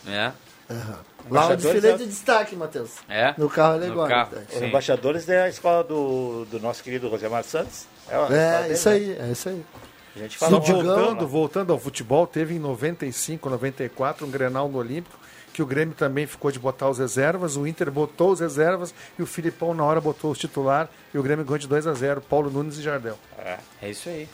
[0.08, 0.32] É,
[0.70, 2.92] Lá eu Embaixadores desfilei é- de destaque, Matheus.
[3.10, 3.34] é.
[3.38, 4.30] No carro No alegórico.
[4.36, 4.46] daí.
[4.48, 4.66] Os sim.
[4.66, 7.86] embaixadores é a escola do, do nosso querido Rosemar Santos.
[8.10, 8.96] É, É, dele, isso né?
[8.96, 9.66] aí, é isso aí.
[10.16, 14.78] A gente Só fala voltando, voltando ao futebol, teve em 95, 94 um Grenal no
[14.78, 15.18] Olímpico,
[15.60, 19.22] que o Grêmio também ficou de botar os reservas, o Inter botou os reservas e
[19.22, 22.22] o Filipão na hora botou os titular e o Grêmio ganhou de 2 a 0
[22.22, 23.20] Paulo Nunes e Jardel.
[23.82, 24.30] É isso aí.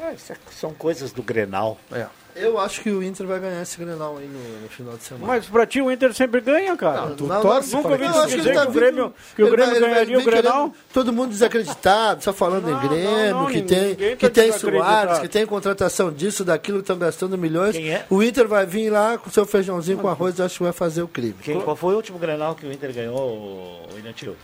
[0.00, 1.78] Ah, isso é- são coisas do Grenal.
[1.92, 2.08] É.
[2.34, 5.26] Eu acho que o Inter vai ganhar esse Grenal aí no, no final de semana.
[5.26, 7.10] Mas pra ti o Inter sempre ganha, cara.
[7.16, 9.70] Tu Não, torce nunca que que dizer ele tá que o Grêmio- que o Grêmio
[9.72, 10.74] vai- vai ganharia o vir querendo Grenal.
[10.94, 14.30] Todo mundo desacreditado, só falando Não, em Grêmio, não, não, que tem, ninguém que tá
[14.42, 14.52] tem.
[14.52, 17.76] Soares, que tem contratação disso, daquilo, que estão gastando milhões.
[17.76, 18.06] Quem é?
[18.08, 21.02] O Inter vai vir lá com seu feijãozinho com arroz, eu acho que vai fazer
[21.02, 21.34] o crime.
[21.42, 24.34] Quem, qual foi o último Grenal que o Inter ganhou, o Inantil?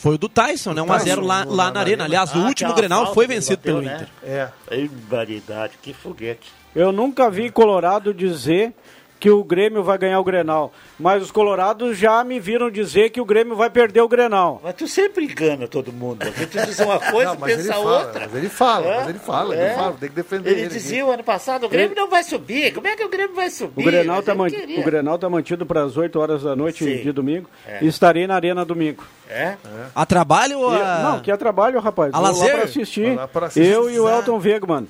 [0.00, 0.80] Foi o do Tyson, né?
[0.82, 2.04] 1x0 lá, lá na Arena.
[2.04, 3.94] Aliás, o Ah, último aquela Grenal foi que vencido bateu, pelo né?
[3.96, 4.08] Inter.
[4.22, 4.48] É.
[4.70, 6.52] Ei, variedade, que foguete.
[6.74, 8.72] Eu nunca vi Colorado dizer
[9.20, 10.72] que o Grêmio vai ganhar o Grenal.
[10.98, 14.60] Mas os colorados já me viram dizer que o Grêmio vai perder o Grenal.
[14.62, 16.22] Mas tu sempre engana todo mundo.
[16.22, 18.20] A gente diz uma coisa Não, e ele pensa fala, outra.
[18.20, 18.96] mas ele fala, É?
[18.98, 19.66] mas ele fala, É.
[19.66, 20.68] ele fala, tem que defender Ele ele.
[20.68, 22.72] dizia o ano passado, o Grêmio não vai subir.
[22.72, 23.82] Como é que o Grêmio vai subir?
[23.82, 24.48] O Grenal tá, eu man...
[24.48, 24.80] queria.
[24.80, 27.02] o Grenal tá mantido para as 8 horas da noite Sim.
[27.02, 27.48] de domingo.
[27.66, 27.78] É.
[27.82, 29.02] E estarei na Arena domingo.
[29.28, 29.56] É?
[29.94, 30.98] A trabalho ou a...
[31.02, 32.14] Não, que é trabalho, rapaz.
[32.14, 32.44] A Vou lazer?
[32.46, 33.06] lá para assistir.
[33.06, 33.70] Vai lá pra assistir.
[33.72, 34.86] Eu e o Elton Wegman.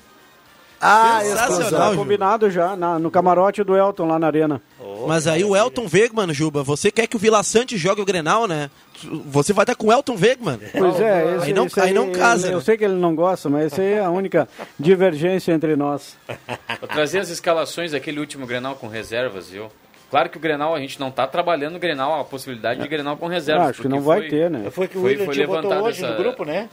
[0.81, 4.61] Ah, Sensacional, Tá combinado já, na- no camarote do Elton lá na Arena.
[5.07, 8.47] Mas aí o Elton Wegman, Juba, você quer que o Vila Sante jogue o Grenal,
[8.47, 8.69] né?
[9.25, 10.59] Você vai estar com o Elton Wegman.
[10.77, 12.63] Pois é, esse, Aí não- esse aí não casa, Eu né?
[12.63, 16.17] sei que ele não gosta, mas essa aí é a única divergência entre nós.
[16.79, 19.67] Vou trazer as escalações daquele último Grenal com reservas, viu?
[20.09, 23.15] Claro que o Grenal, a gente não tá trabalhando o Grenal, a possibilidade de Grenal
[23.15, 23.67] com reservas.
[23.67, 24.69] Ah, acho que não vai foi- ter, né?
[24.71, 26.67] Foi que o Foi- William foi levantado hoje essa- no grupo, né?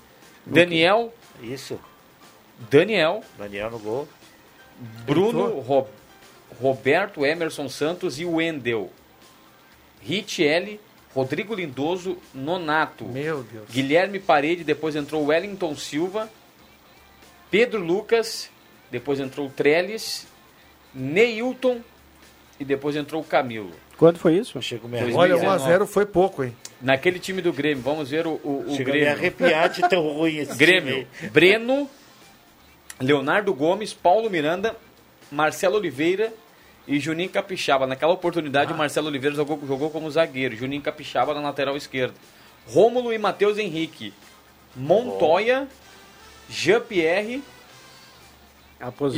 [0.44, 1.78] Daniel, Isso.
[2.70, 4.08] Daniel, Daniel no gol.
[5.06, 5.88] Bruno, Ro-
[6.60, 8.90] Roberto, Emerson Santos e Wendel.
[10.02, 10.80] Richelli,
[11.14, 13.04] Rodrigo Lindoso, Nonato.
[13.04, 13.68] Meu Deus.
[13.70, 16.30] Guilherme Parede, depois entrou Wellington Silva,
[17.50, 18.50] Pedro Lucas,
[18.90, 20.26] depois entrou Trellis,
[20.94, 21.80] Neilton
[22.60, 23.72] e depois entrou o Camilo.
[23.96, 24.60] Quando foi isso?
[24.60, 25.64] Chegou me Olha, 2019.
[25.72, 26.54] 1x0 foi pouco, hein?
[26.82, 29.08] Naquele time do Grêmio, vamos ver o, o, o Chega a me Grêmio.
[29.18, 31.30] arrepiar de tão ruim esse Grêmio, time.
[31.30, 31.90] Breno,
[33.00, 34.74] Leonardo Gomes, Paulo Miranda,
[35.30, 36.32] Marcelo Oliveira
[36.86, 37.86] e Juninho Capixaba.
[37.86, 42.14] Naquela oportunidade, o Marcelo Oliveira jogou, jogou como zagueiro, Juninho Capixaba na lateral esquerda.
[42.66, 44.12] Rômulo e Matheus Henrique.
[44.74, 45.68] Montoya,
[46.48, 47.42] Jean-Pierre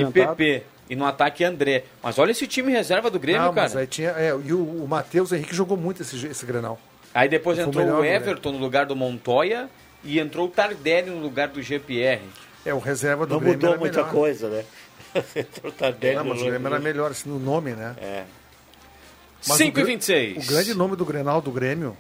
[0.01, 0.13] e.
[0.13, 0.65] PP.
[0.91, 1.85] E no ataque, André.
[2.03, 3.87] Mas olha esse time reserva do Grêmio, cara.
[3.87, 4.11] tinha.
[4.11, 6.79] É, e o, o Matheus Henrique jogou muito esse, esse Grenal.
[7.13, 8.17] Aí depois o entrou melhor o Grêmio.
[8.17, 9.69] Everton no lugar do Montoya
[10.03, 12.23] e entrou o Tardelli no lugar do Jean-Pierre.
[12.69, 14.13] É, o reserva do Não Grêmio mudou era muita melhor.
[14.13, 14.65] coisa, né?
[15.65, 17.95] O Tardelli Não, mas o Grêmio era melhor, assim, no nome, né?
[18.01, 18.25] É.
[19.47, 20.45] Mas 5 o e gra- 26.
[20.45, 21.97] O grande nome do Grenal do Grêmio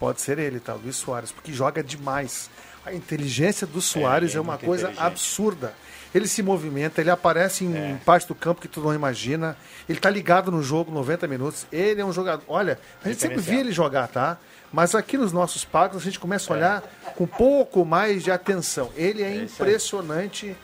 [0.00, 0.74] pode ser ele, tá?
[0.74, 2.48] Luiz Soares, porque joga demais.
[2.86, 5.74] A inteligência do Soares é, é uma coisa absurda.
[6.14, 7.98] Ele se movimenta, ele aparece em É.
[8.06, 9.56] parte do campo que tu não imagina.
[9.86, 11.66] Ele tá ligado no jogo 90 minutos.
[11.70, 12.42] Ele é um jogador.
[12.48, 14.38] Olha, a gente sempre via ele jogar, tá?
[14.72, 16.58] Mas aqui nos nossos pagos a gente começa a É.
[16.58, 16.82] olhar
[17.16, 18.90] com um pouco mais de atenção.
[18.96, 20.54] Ele é impressionante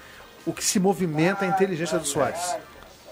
[0.46, 2.54] o que se movimenta a inteligência do Soares.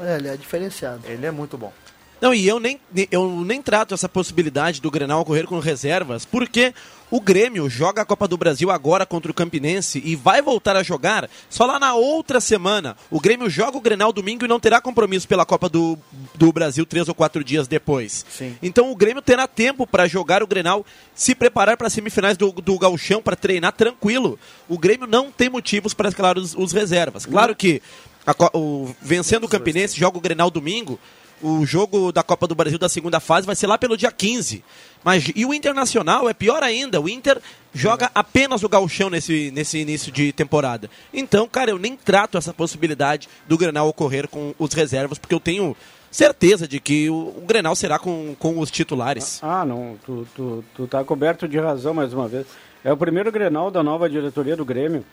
[0.00, 1.00] É, ele é diferenciado.
[1.06, 1.72] Ele é muito bom.
[2.20, 6.72] Não, e eu nem, eu nem trato essa possibilidade do Grenal ocorrer com reservas, porque
[7.12, 10.82] o Grêmio joga a Copa do Brasil agora contra o Campinense e vai voltar a
[10.82, 12.96] jogar só lá na outra semana.
[13.10, 15.98] O Grêmio joga o Grenal domingo e não terá compromisso pela Copa do,
[16.34, 18.24] do Brasil três ou quatro dias depois.
[18.30, 18.56] Sim.
[18.62, 22.50] Então o Grêmio terá tempo para jogar o Grenal, se preparar para as semifinais do,
[22.50, 24.38] do Gauchão, para treinar tranquilo.
[24.66, 27.26] O Grêmio não tem motivos para escalar os, os reservas.
[27.26, 27.82] Claro que
[28.26, 30.98] a o, vencendo o Campinense, joga o Grenal domingo.
[31.42, 34.64] O jogo da Copa do Brasil da segunda fase vai ser lá pelo dia 15.
[35.02, 37.00] Mas, e o Internacional é pior ainda.
[37.00, 37.40] O Inter
[37.74, 40.88] joga apenas o gauchão nesse, nesse início de temporada.
[41.12, 45.40] Então, cara, eu nem trato essa possibilidade do Grenal ocorrer com os reservas, porque eu
[45.40, 45.76] tenho
[46.10, 49.40] certeza de que o, o Grenal será com, com os titulares.
[49.42, 52.46] Ah, não, tu, tu, tu tá coberto de razão mais uma vez.
[52.84, 55.04] É o primeiro Grenal da nova diretoria do Grêmio.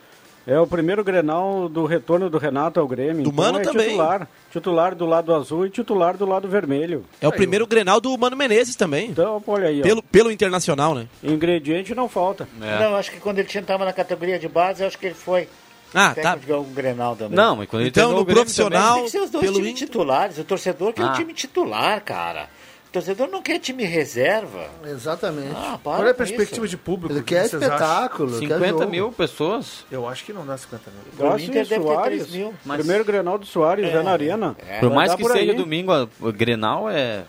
[0.51, 3.23] É o primeiro Grenal do retorno do Renato ao Grêmio.
[3.23, 3.89] Do então Mano é também.
[3.89, 7.05] Titular, titular do lado azul e titular do lado vermelho.
[7.21, 9.11] É o primeiro Grenal do Mano Menezes também.
[9.11, 9.83] Então, olha aí, ó.
[9.83, 11.07] Pelo, pelo Internacional, né?
[11.23, 12.47] Ingrediente não falta.
[12.61, 12.79] É.
[12.83, 15.47] Não, acho que quando ele estava na categoria de base, eu acho que ele foi.
[15.93, 16.37] Ah, tá.
[16.51, 17.35] algum Grenal também.
[17.35, 19.71] Não, mas quando ele Então, no o profissional- Tem que ser os dois pelo times
[19.71, 19.87] Inter.
[19.87, 20.37] titulares.
[20.37, 21.11] O torcedor quer Ah.
[21.11, 22.47] um time titular, cara.
[22.89, 24.67] O torcedor não quer time reserva.
[24.83, 25.53] Exatamente.
[25.55, 26.69] Ah, para Qual é a perspectiva isso.
[26.75, 27.13] de público?
[27.13, 27.59] ele que quer acham?
[27.59, 28.47] espetáculo, também.
[28.47, 28.89] quer 50 jogo.
[28.91, 29.85] mil pessoas.
[29.91, 31.01] Eu acho que não dá 50 mil.
[31.15, 32.53] Pro Nossa, Inter deve ter Soares, 3 mil.
[32.65, 34.55] Mas- Primeiro Grenal do Soares é, na Arena.
[34.79, 35.57] Por mais que por seja aí.
[35.57, 37.25] domingo, o Grenal é.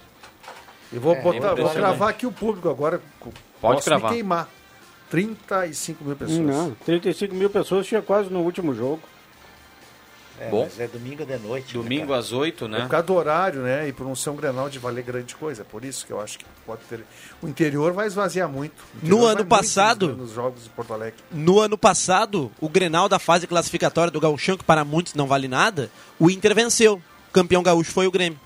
[0.90, 3.00] Eu vou, botar, vou gravar aqui o público agora.
[3.60, 4.48] Pode Posso me queimar.
[5.10, 6.38] 35 mil pessoas.
[6.38, 9.00] Não, 35 mil pessoas tinha quase no último jogo.
[10.40, 10.64] É, Bom.
[10.64, 11.76] mas é domingo de noite.
[11.76, 12.18] né, Domingo cara?
[12.18, 12.80] às 8, É né?
[12.80, 13.86] por causa do horário, né?
[13.88, 15.64] E por não ser um Grenal de valer grande coisa.
[15.64, 17.04] Por isso que eu acho que pode ter.
[17.42, 18.82] O interior vai esvaziar muito.
[19.02, 21.18] No ano passado- Nos, nos jogos de Porto Alegre.
[21.30, 25.46] No ano passado, o Grenal da fase classificatória do Gauchão, que para muitos não vale
[25.46, 26.94] nada, o Inter venceu.
[27.28, 28.40] O campeão gaúcho foi o Grêmio.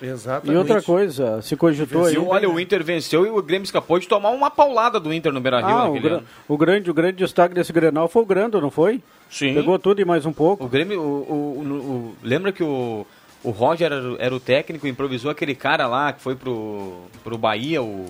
[0.00, 0.54] Exatamente.
[0.54, 2.14] E outra coisa, se cogitou aí.
[2.14, 5.32] E olha, o Inter venceu e o Grêmio escapou de tomar uma paulada do Inter
[5.32, 6.26] no Beira Rio Ah, o, naquele gra- ano.
[6.46, 9.02] o grande, o grande destaque desse Grenal foi o Grando, não foi?
[9.28, 9.54] Sim.
[9.54, 10.64] Pegou tudo e mais um pouco.
[10.64, 13.04] O Grêmio, o, o- o- o- lembra que o,
[13.42, 17.36] o Roger era, o- era o técnico, improvisou aquele cara lá que foi pro, pro
[17.36, 18.06] Bahia, o.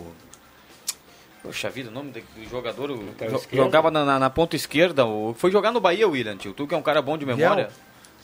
[1.42, 3.02] Poxa vida, o nome do do jogador o-
[3.50, 5.06] jogava na, na- na ponta esquerda.
[5.06, 6.52] o- foi jogar no Bahia, William, tio.
[6.52, 7.64] Tu que é um cara bom de memória.
[7.64, 7.70] Biel?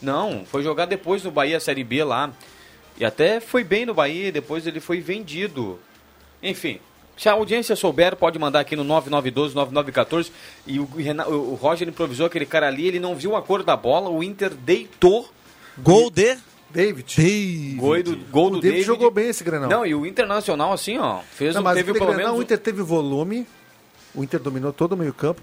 [0.02, 2.30] Não, foi jogar depois no Bahia Série B lá.
[2.98, 5.78] E até foi bem no Bahia, depois ele foi vendido.
[6.42, 6.78] Enfim,
[7.16, 10.30] se a audiência souber, pode mandar aqui no 9912-9914.
[10.66, 13.76] E o, o o Roger improvisou aquele cara ali, ele não viu a cor da
[13.76, 15.28] bola, o Inter deitou.
[15.78, 16.36] Gol de
[16.70, 17.14] David.
[17.16, 17.76] David.
[17.76, 18.86] Gol do, gol do O David David.
[18.86, 19.68] jogou bem esse Grenal.
[19.70, 22.38] Não, e o Internacional, assim, ó, fez Não, um, mas teve pelo Grenal, menos.
[22.38, 23.46] o Inter teve volume,
[24.14, 25.40] o Inter dominou todo o meio campo,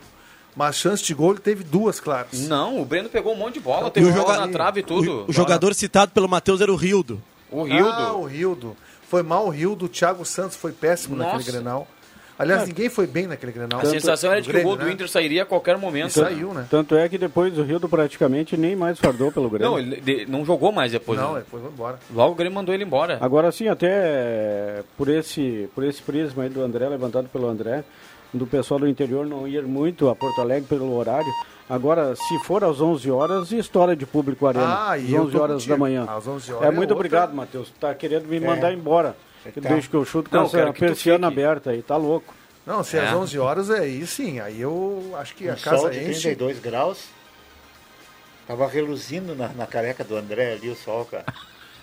[0.55, 2.47] mas chance de gol ele teve duas claras.
[2.47, 4.81] Não, o Breno pegou um monte de bola, E teve o bola joga- na trave
[4.81, 5.21] e tudo.
[5.25, 7.21] O, o jogador citado pelo Matheus era o Rildo.
[7.51, 7.89] O Rildo.
[7.89, 8.75] Ah, o Rildo.
[9.07, 11.33] Foi mal o Rildo, o Thiago Santos foi péssimo Nossa.
[11.37, 11.87] naquele Grenal.
[12.39, 13.81] Aliás, ninguém foi bem naquele Grenal.
[13.81, 14.93] A sensação era de que o gol do né?
[14.93, 16.11] Inter sairia a qualquer momento.
[16.13, 16.65] Saiu, né?
[16.71, 19.69] Tanto é que depois o Rildo praticamente nem mais fardou pelo Grêmio.
[19.69, 21.19] Não, ele de- não jogou mais depois.
[21.19, 21.41] Não, né?
[21.41, 21.99] depois foi embora.
[22.11, 23.19] Logo o Grêmio mandou ele embora.
[23.21, 27.83] Agora sim, até por esse, por esse prisma aí do André, levantado pelo André,
[28.33, 31.31] do pessoal do interior não ir muito a Porto Alegre pelo horário.
[31.75, 34.65] Agora, se for às 11 horas, história de público arena.
[34.65, 35.69] Ah, às e eu 11 tô horas contigo.
[35.73, 36.05] da manhã.
[36.05, 37.71] Às 11 horas é é muito outra- obrigado, Matheus.
[37.79, 38.39] Tá querendo me É.
[38.41, 39.15] mandar embora.
[39.43, 39.51] Tá.
[39.69, 42.33] Deixa que eu chuto com Não, essa persiana aberta aí, tá louco.
[42.65, 43.05] Não, se É.
[43.07, 45.99] às 11 horas é aí sim, aí eu acho que a Um casa sol de
[45.99, 46.21] enche.
[46.35, 47.05] 32 graus.
[48.45, 51.25] Tava reluzindo na, na careca do André ali o sol, cara.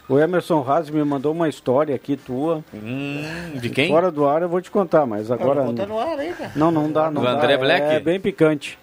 [0.09, 2.65] O Emerson Haas me mandou uma história aqui tua.
[2.73, 3.23] Hum,
[3.57, 3.89] de quem?
[3.89, 5.65] Fora do ar eu vou te contar, mas agora.
[5.65, 6.51] Não, no ar aí, cara.
[6.57, 7.35] Não, não dá, não Do dá.
[7.35, 7.87] André Black?
[7.87, 8.79] É bem picante.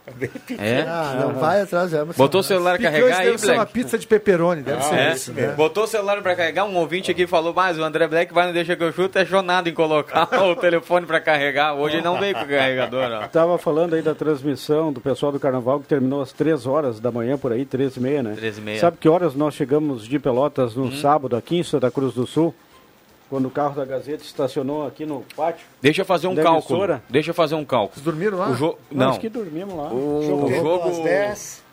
[0.59, 0.81] É?
[0.87, 3.55] Ah, não vai atrás, é, mas Botou o celular Picante carregar aí, deve ser uma
[3.57, 3.73] Black?
[3.73, 5.47] pizza de pepperoni, deve ser É, isso, né?
[5.57, 8.53] botou o celular pra carregar, um ouvinte aqui falou, mas o André Black vai no
[8.53, 11.73] Deixa que eu chuto, é chonado em colocar o telefone pra carregar.
[11.73, 13.27] Hoje ele não veio com o carregador, ó.
[13.27, 17.11] Tava falando aí da transmissão do pessoal do Carnaval que terminou às 3 horas da
[17.11, 18.33] manhã, por aí, 13 e meia, né?
[18.35, 18.79] 13 e meia.
[18.79, 20.85] Sabe que horas nós chegamos de Pelotas Hum.
[20.85, 22.53] no sábado, aqui em Santa Cruz do Sul?
[23.29, 25.65] Quando o carro da Gazeta estacionou aqui no pátio?
[25.81, 26.79] Deixa eu fazer um cálculo.
[26.79, 27.03] emissora?
[27.09, 27.93] Deixa eu fazer um cálculo.
[27.93, 28.49] Vocês dormiram lá?
[28.49, 28.77] O jo...
[28.91, 29.91] Não, acho que dormimos lá.
[29.93, 30.89] o Jogo jogo...
[30.89, 31.63] às 10,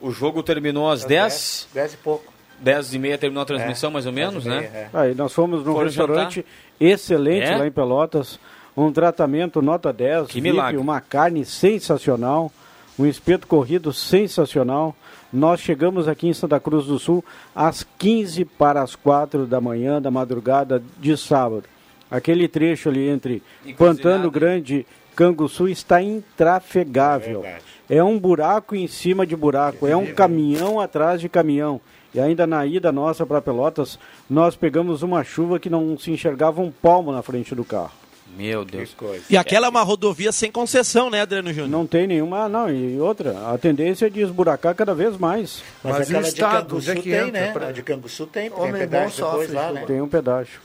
[0.00, 2.32] O jogo terminou às às 10, 10 e pouco.
[2.60, 4.88] 10 e meia terminou a transmissão, É, mais ou 10 menos, meia, né?
[4.94, 4.98] é.
[4.98, 6.46] Aí nós fomos num Foram restaurante
[6.80, 7.56] excelente É?
[7.56, 8.38] lá em Pelotas,
[8.76, 10.80] um tratamento nota 10, Que VIP, milagre.
[10.80, 12.50] uma carne sensacional,
[12.98, 14.94] um espeto corrido sensacional.
[15.34, 20.00] Nós chegamos aqui em Santa Cruz do Sul às 15 para as 4 da manhã
[20.00, 21.64] da madrugada de sábado.
[22.08, 23.42] Aquele trecho ali entre
[23.76, 24.30] Pantano.
[24.30, 27.44] Grande e Canguçu está intrafegável.
[27.44, 27.58] É.
[27.88, 31.80] É um buraco em cima de buraco, é um caminhão atrás de caminhão.
[32.14, 33.98] E ainda na ida nossa para Pelotas,
[34.30, 38.03] nós pegamos uma chuva que não se enxergava um palmo na frente do carro.
[38.36, 38.94] Meu Que Deus.
[38.94, 39.24] coisa.
[39.30, 41.68] E aquela é uma rodovia sem concessão, né, Adriano Júnior?
[41.70, 42.68] Não tem nenhuma, não.
[42.70, 45.62] E outra, a tendência é de esburacar cada vez mais.
[45.82, 47.52] Mas, Mas o aquela de Canguçu onde é que tem, né?
[47.52, 49.84] pra- A de Canguçu tem, tem Homem pedágio bom depois sofre, lá, né?
[49.86, 50.60] Tem um pedágio.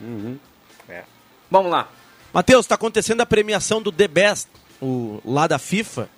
[0.00, 0.36] Uhum.
[0.88, 1.02] É.
[1.50, 1.88] Vamos lá.
[2.32, 4.48] Matheus, está acontecendo a premiação do The Best,
[4.80, 6.08] o, lá da FIFA.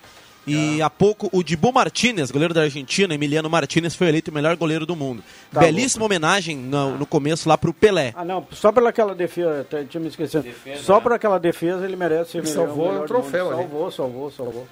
[0.47, 4.55] E há pouco o Dibu Martinez, goleiro da Argentina, Emiliano Martinez, foi eleito o melhor
[4.55, 5.23] goleiro do mundo.
[5.51, 8.13] Tá Belíssima homenagem no, no começo lá pro Pelé.
[8.15, 10.43] Ah, não, só pela aquela defesa, até tinha me esquecido.
[10.43, 11.01] Defesa, só né?
[11.01, 13.53] por aquela defesa ele merece ser Ele melhor- salvou melhor o do troféu mundo.
[13.55, 13.61] ali.
[13.69, 14.67] Salvou, salvou, salvou.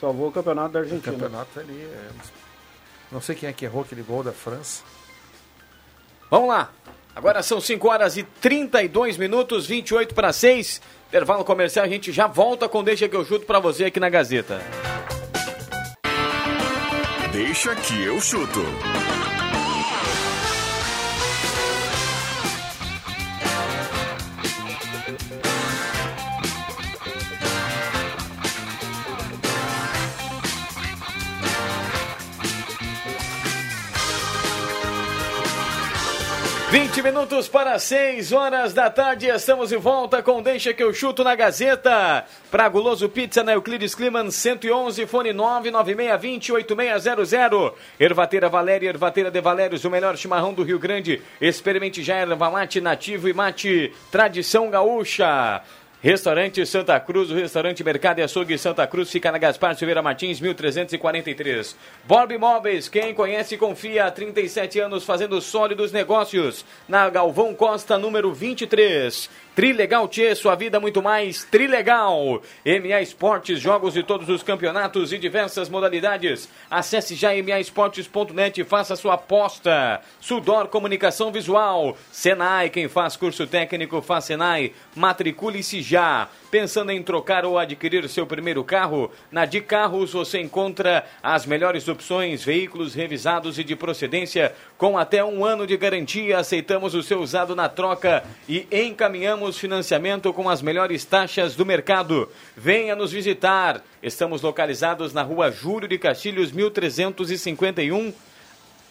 [0.00, 1.12] Salvou o campeonato da O Argentina.
[1.12, 1.78] campeonato ali.
[1.82, 2.08] é-
[3.12, 4.82] Não sei quem é que errou aquele gol da França.
[6.30, 6.70] Vamos lá.
[7.14, 10.80] Agora são 5 horas e 32 minutos, 28 para 6.
[11.08, 14.10] Intervalo comercial, a gente já volta com Deixa que eu chuto para você aqui na
[14.10, 14.60] Gazeta.
[17.32, 18.60] Deixa que eu chuto.
[36.88, 41.22] Vinte minutos para 6 horas da tarde, estamos de volta com Deixa que eu chuto
[41.22, 42.24] na Gazeta.
[42.50, 47.74] Pra Guloso Pizza na Euclides Kliman 111, fone 996208600.
[48.00, 51.20] Ervateira Valéria, Ervateira de Valérios, o melhor chimarrão do Rio Grande.
[51.38, 55.60] Experimente já erva mate nativo e mate tradição gaúcha.
[56.00, 60.40] Restaurante Santa Cruz, o restaurante Mercado e Açougue Santa Cruz fica na Gaspar Silveira Martins,
[60.40, 61.76] 1343.
[62.04, 66.64] Borb Imóveis, quem conhece confia há 37 anos fazendo sólidos negócios.
[66.88, 69.28] Na Galvão Costa, número 23.
[69.58, 72.40] Trilegal Tchê, sua vida muito mais Trilegal.
[72.64, 76.48] MA Esportes, jogos de todos os campeonatos e diversas modalidades.
[76.70, 80.00] Acesse já maesportes.net e faça sua aposta.
[80.20, 81.98] Sudor Comunicação Visual.
[82.12, 84.72] Senai, quem faz curso técnico faz Senai.
[84.94, 86.28] Matricule-se já.
[86.50, 89.10] Pensando em trocar ou adquirir seu primeiro carro?
[89.30, 95.24] Na Di Carros você encontra as melhores opções, veículos revisados e de procedência com até
[95.24, 96.38] um ano de garantia.
[96.38, 102.30] Aceitamos o seu usado na troca e encaminhamos financiamento com as melhores taxas do mercado.
[102.56, 103.82] Venha nos visitar.
[104.02, 108.12] Estamos localizados na rua Júlio de Castilhos, 1351.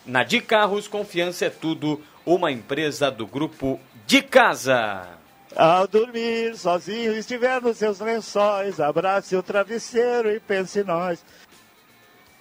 [0.05, 2.01] Na Di Carros, confiança é tudo.
[2.25, 5.16] Uma empresa do grupo de casa.
[5.55, 11.23] Ao dormir sozinho, estiver nos seus lençóis, abrace o travesseiro e pense em nós.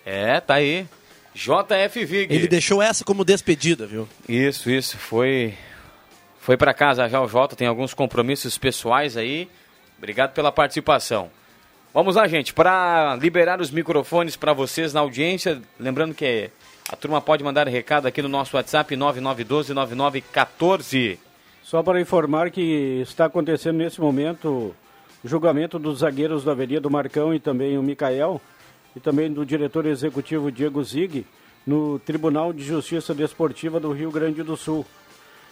[0.05, 0.87] É, tá aí.
[1.35, 2.35] JF Vig.
[2.35, 4.09] Ele deixou essa como despedida, viu?
[4.29, 4.97] Isso, isso.
[4.97, 5.55] Foi
[6.47, 9.49] foi para casa já o Jota, tem alguns compromissos pessoais aí.
[9.99, 11.29] Obrigado pela participação.
[11.93, 16.49] Vamos lá, gente, para liberar os microfones para vocês na audiência, lembrando que
[16.89, 21.19] a turma pode mandar recado aqui no nosso WhatsApp 99129914.
[21.67, 24.73] Só para informar que está acontecendo nesse momento
[25.25, 28.41] o julgamento dos zagueiros da Avenida Marcão e também o Micael
[28.95, 31.27] e também do diretor executivo Diego Zig
[31.67, 34.87] no Tribunal de Justiça Desportiva do Rio Grande do Sul.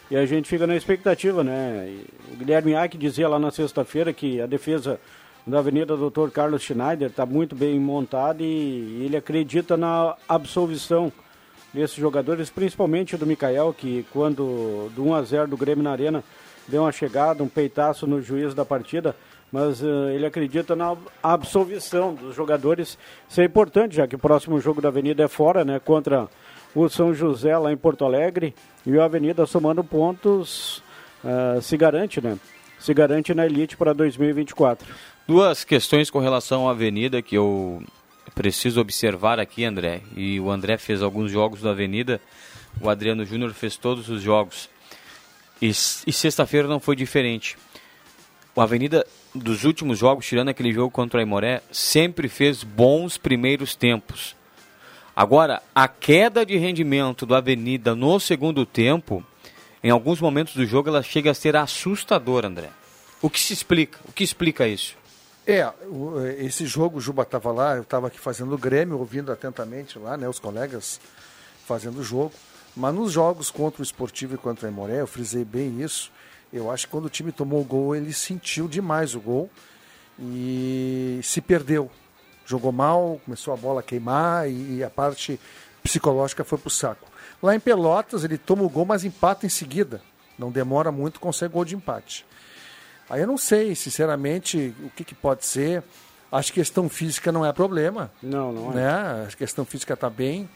[0.09, 1.93] E a gente fica na expectativa, né?
[2.33, 5.01] O Guilherme Ack dizia lá na sexta-feira que a defesa
[5.45, 6.31] da Avenida Dr.
[6.33, 11.13] Carlos Schneider está muito bem montada e ele acredita na absolvição
[11.75, 16.23] desses jogadores, principalmente do Mikael, que quando do 1 a 0 do Grêmio na Arena
[16.69, 19.15] deu uma chegada, um peitaço no juiz da partida,
[19.51, 22.97] mas uh, ele acredita na absolvição dos jogadores.
[23.29, 26.29] Isso é importante, já que o próximo jogo da Avenida é fora, né, contra
[26.75, 28.55] o São José lá em Porto Alegre,
[28.87, 30.79] e a Avenida somando pontos
[31.25, 32.39] uh, se garante, né?
[32.79, 34.87] Se garante na elite para 2024.
[35.27, 37.83] Duas questões com relação à Avenida que eu
[38.35, 40.01] preciso observar aqui, André.
[40.17, 42.21] E o André fez alguns jogos da Avenida,
[42.81, 44.69] o Adriano Júnior fez todos os jogos.
[45.61, 47.57] E, e sexta-feira não foi diferente.
[48.55, 53.75] O Avenida, dos últimos jogos, tirando aquele jogo contra o Aimoré, sempre fez bons primeiros
[53.75, 54.37] tempos.
[55.17, 59.25] Agora, a queda de rendimento do Avenida no segundo tempo,
[59.83, 62.71] em alguns momentos do jogo, ela chega a ser assustadora, André.
[63.23, 63.99] O que se explica?
[64.09, 64.97] O que explica isso?
[65.47, 65.71] É,
[66.39, 70.17] esse jogo, o Juba estava lá, eu estava aqui fazendo o Grêmio, ouvindo atentamente lá,
[70.17, 70.99] né, os colegas
[71.67, 72.33] fazendo o jogo.
[72.75, 76.11] Mas nos jogos contra o Esportivo e contra o Emoré, eu frisei bem isso.
[76.53, 79.51] Eu acho que quando o time tomou o gol, ele sentiu demais o gol
[80.19, 81.91] e se perdeu.
[82.47, 85.39] Jogou mal, começou a bola a queimar e a parte
[85.83, 87.07] psicológica foi pro saco.
[87.43, 90.01] Lá em Pelotas, ele toma o gol, mas empata em seguida.
[90.39, 92.27] Não demora muito, consegue gol de empate.
[93.09, 95.83] Aí eu não sei, sinceramente, o que, que pode ser.
[96.33, 98.11] Acho que questão física não é problema.
[98.23, 98.75] Não, não é.
[98.75, 99.27] Né?
[99.29, 100.49] A questão física está bem.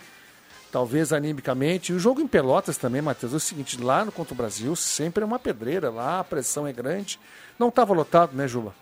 [0.73, 1.93] Talvez animicamente.
[1.93, 4.75] E o jogo em Pelotas também, Matheus, é o seguinte: lá no contra o Brasil
[4.77, 7.19] sempre é uma pedreira, lá a pressão é grande.
[7.59, 8.75] Não estava lotado, né, Juba?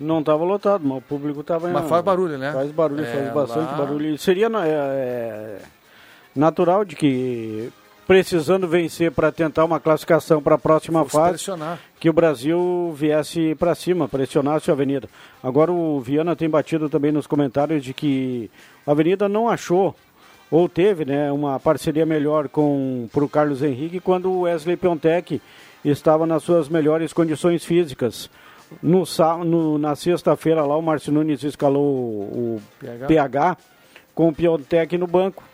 [0.00, 1.68] Não estava lotado, mas o público estava.
[1.68, 2.52] Mas faz barulho, né?
[2.52, 4.16] Faz barulho, É, faz bastante lá- barulho.
[4.16, 5.58] Seria é, é,
[6.34, 7.70] natural de que,
[8.08, 11.78] precisando vencer para tentar uma classificação para a próxima fase, pressionar.
[12.00, 15.06] que o Brasil viesse para cima, pressionasse a Avenida.
[15.42, 18.50] Agora o Viana tem batido também nos comentários de que
[18.86, 19.94] a Avenida não achou
[20.50, 25.42] ou teve né, uma parceria melhor com o Carlos Henrique quando o Wesley Piontek
[25.84, 28.30] estava nas suas melhores condições físicas.
[28.82, 29.04] No,
[29.44, 33.06] no- na sexta-feira lá o Márcio Nunes escalou o PH.
[33.06, 33.56] PH
[34.14, 35.44] com o Piontek no banco,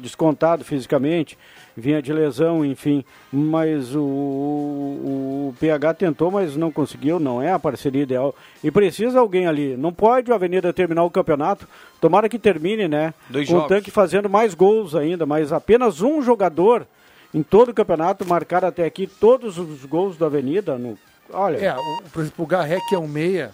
[0.00, 1.36] descontado fisicamente,
[1.76, 3.04] vinha de lesão, enfim.
[3.30, 8.34] Mas o, o, o PH tentou, mas não conseguiu, não é a parceria ideal.
[8.64, 9.76] E precisa alguém ali.
[9.76, 11.68] Não pode o Avenida terminar o campeonato.
[12.00, 13.12] Tomara que termine, né?
[13.28, 13.68] Dois com o jogos.
[13.68, 16.86] tanque fazendo mais gols ainda, mas apenas um jogador
[17.34, 20.78] em todo o campeonato marcar até aqui todos os gols da Avenida.
[20.78, 20.96] No,
[21.32, 23.50] olha, É, o, por exemplo, o Garré, que é um meia,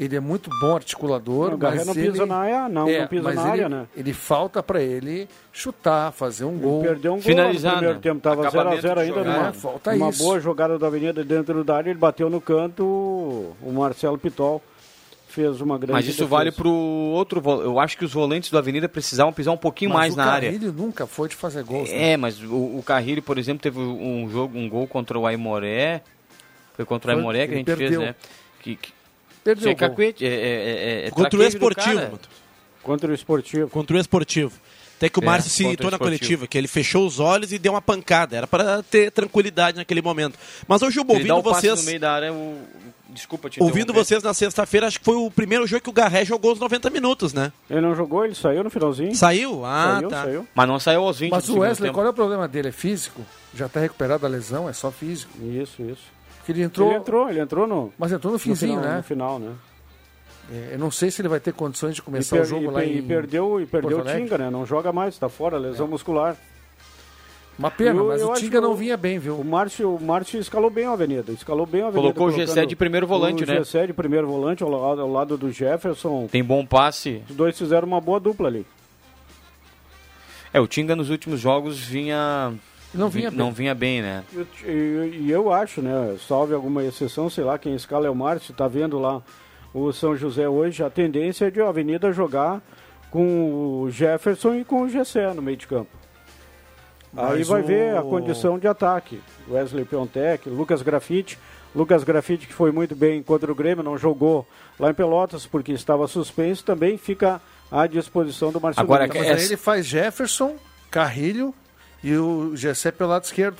[0.00, 1.50] ele é muito bom articulador.
[1.50, 3.50] Não, o mas não pisa ele- na área, não, É, não pisa mas na ele-
[3.50, 3.86] área, né?
[3.94, 6.82] Ele falta para ele chutar, fazer um gol.
[6.82, 8.02] Perdeu um gol Finalizar, no primeiro né?
[8.02, 10.22] tempo, estava Acabamento 0x0 de ainda numa, É, falta uma isso.
[10.24, 14.62] boa jogada da Avenida dentro da área, ele bateu no canto, o o Marcelo Pitol
[15.28, 16.30] fez uma grande Mas isso defesa.
[16.30, 17.40] vale pro outro.
[17.40, 20.16] vo- Eu acho que os volantes do Avenida precisavam pisar um pouquinho Mas mais o
[20.16, 20.50] na área.
[20.50, 21.88] Carrilho nunca foi de fazer gols.
[21.88, 22.12] né?
[22.12, 26.02] É, mas o, o Carrilho, por exemplo, teve um jogo, um gol contra o Aimoré.
[26.74, 28.00] Foi contra o Aimoré que a ele gente fez, perdeu.
[28.00, 28.14] né?
[28.60, 28.92] Que, que,
[29.42, 29.88] Perdeu é o gol.
[29.88, 32.20] cacuete, é, é, é, é Contra o esportivo.
[32.82, 33.68] Contra o esportivo.
[33.68, 34.52] Contra o esportivo.
[35.00, 37.58] Até que o É, Márcio o citou na coletiva, que ele fechou os olhos e
[37.58, 38.36] deu uma pancada.
[38.36, 40.38] Era para ter tranquilidade naquele momento.
[40.68, 41.80] Mas hoje, dá ouvindo passe vocês.
[41.80, 42.60] no meio da área, o...
[43.08, 46.22] desculpa te Ouvindo vocês na sexta-feira, acho que foi o primeiro jogo que o Garré
[46.26, 47.50] jogou os 90 minutos, né?
[47.70, 49.14] Ele não jogou, ele saiu no finalzinho.
[49.14, 49.64] Saiu?
[49.64, 50.22] Ah, saiu, tá.
[50.22, 50.48] saiu.
[50.54, 51.94] Mas não saiu aos 20 Mas o Wesley, tempo.
[51.94, 52.68] qual é o problema dele?
[52.68, 53.22] É físico?
[53.54, 54.68] Já está recuperado da lesão?
[54.68, 55.32] É só físico?
[55.42, 56.19] Isso, isso.
[56.44, 56.88] Que ele entrou.
[56.90, 57.92] Ele entrou, ele entrou no.
[57.98, 58.96] Mas entrou no finzinho, final, né?
[58.98, 59.52] No final, né?
[60.52, 62.64] É, eu não sei se ele vai ter condições de E, começar per- o jogo
[62.64, 64.04] e, lá per- em e perdeu, e perdeu o.
[64.04, 64.50] Tinga, né?
[64.50, 66.36] Não joga mais, tá fora, lesão muscular.
[67.58, 69.38] Uma pena, Eu- mas eu o Tinga não o- vinha bem, viu?
[69.38, 71.30] O Márcio, o Márcio escalou bem a Avenida.
[71.30, 72.00] Escalou bem a Avenida.
[72.14, 73.56] Colocou o Gessé colocando de primeiro volante, o né?
[73.56, 76.26] Gessé de primeiro volante ao lado, ao lado do Jefferson.
[76.26, 77.22] Tem bom passe.
[77.28, 78.66] Os dois fizeram uma boa dupla ali.
[80.52, 82.54] É, o Tinga nos últimos jogos vinha.
[82.92, 83.30] Não vinha.
[83.30, 84.24] Não vinha bem, né?
[84.32, 84.46] E, eu-
[85.04, 86.16] e- e eu acho, né?
[86.26, 89.22] Salve alguma exceção, sei lá, quem escala é o Márcio, tá vendo lá
[89.72, 90.82] o São José hoje.
[90.82, 92.60] A tendência é de a Avenida jogar
[93.10, 95.90] com o Jefferson e com o Gessé no meio de campo.
[97.16, 99.20] Aí Mas vai o- ver a condição de ataque.
[99.48, 101.38] Wesley Piontek, Lucas Grafite.
[101.74, 104.44] Lucas Grafite, que foi muito bem contra o Grêmio, não jogou
[104.78, 108.84] lá em Pelotas porque estava suspenso, também fica à disposição do Marcelo.
[108.84, 110.56] Agora, Mas é- aí ele faz Jefferson,
[110.90, 111.54] Carrilho
[112.02, 113.58] e o Gessé pelo lado esquerdo.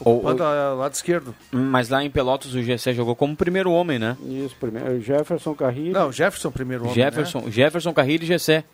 [0.00, 1.34] Ou- Ocupando o lado esquerdo.
[1.52, 4.16] Mas lá em Pelotas o Gessé jogou como primeiro homem, né?
[4.26, 5.92] Isso, primeiro, Jefferson Carrilho.
[5.92, 8.58] Não, Jefferson primeiro homem, Jefferson, Jefferson Carrilho e Gessé.
[8.58, 8.64] né?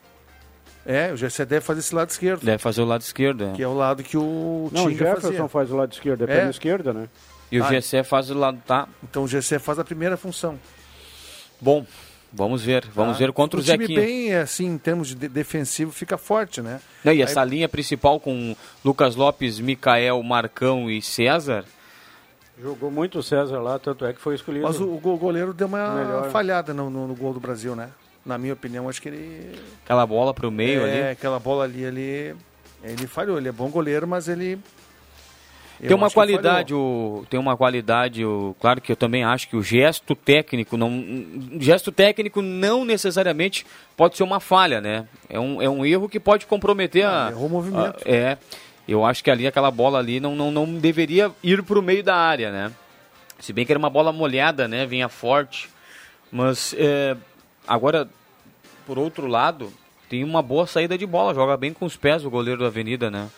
[0.87, 2.43] É, o Gessé deve fazer esse lado esquerdo.
[2.45, 3.45] Deve fazer o lado esquerdo.
[3.45, 3.53] é.
[3.53, 5.49] Que é o lado que o Não, o Jefferson fazia.
[5.49, 6.27] faz o lado esquerdo, é, É.
[6.37, 7.09] perna esquerda, né?
[7.53, 7.69] E o Ah.
[7.69, 8.59] Gessé faz o lado.
[8.67, 8.89] Tá.
[9.03, 10.59] Então o Gessé faz a primeira função.
[11.61, 11.85] Bom,
[12.33, 12.85] vamos ver.
[12.95, 13.19] Vamos tá?
[13.19, 14.01] ver contra o, time Zequinha.
[14.01, 16.81] bem, assim, em termos de de- defensivo, fica forte, né?
[17.05, 18.55] Não, e Aí- essa linha principal com
[18.85, 21.65] Lucas Lopes, Micael, Marcão e César.
[22.61, 24.67] Jogou muito o César lá, tanto é que foi escolhido.
[24.67, 26.31] Mas o, o go- goleiro deu uma Melhor.
[26.31, 27.91] falhada no, no- no gol do Brasil, né?
[28.27, 29.53] Na minha opinião, acho que ele.
[29.85, 31.11] Aquela bola pro meio é, ali.
[31.13, 32.35] aquela bola ali, ele.
[32.83, 33.39] Ele falhou.
[33.39, 34.59] Ele é bom goleiro, mas ele.
[35.81, 39.57] Eu Tem uma qualidade, o, tem uma qualidade, o, claro que eu também acho que
[39.57, 40.91] o gesto técnico, não,
[41.61, 43.65] gesto técnico não necessariamente
[43.97, 45.07] pode ser uma falha, né?
[45.29, 47.29] É um, é um erro que pode comprometer a.
[47.31, 48.03] errou o movimento.
[48.07, 48.37] a- é,
[48.89, 52.03] eu acho que ali aquela bola ali não, não, não deveria ir para o meio
[52.03, 52.73] da área, né?
[53.39, 54.85] Se bem que era uma bola molhada, né?
[54.85, 55.69] Vinha forte,
[56.33, 57.17] mas é,
[57.67, 58.09] agora
[58.85, 59.73] por outro lado
[60.09, 63.11] tem uma boa saída de bola, joga bem com os pés o goleiro da Avenida,
[63.11, 63.29] né?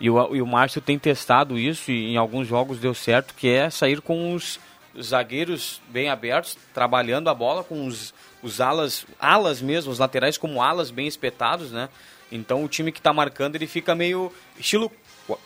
[0.00, 3.48] E o, e o Márcio tem testado isso e em alguns jogos deu certo, que
[3.48, 4.58] é sair com os
[5.00, 10.62] zagueiros bem abertos, trabalhando a bola com os, os alas, alas mesmo, os laterais como
[10.62, 11.88] alas bem espetados, né?
[12.32, 14.90] Então o time que está marcando ele fica meio estilo,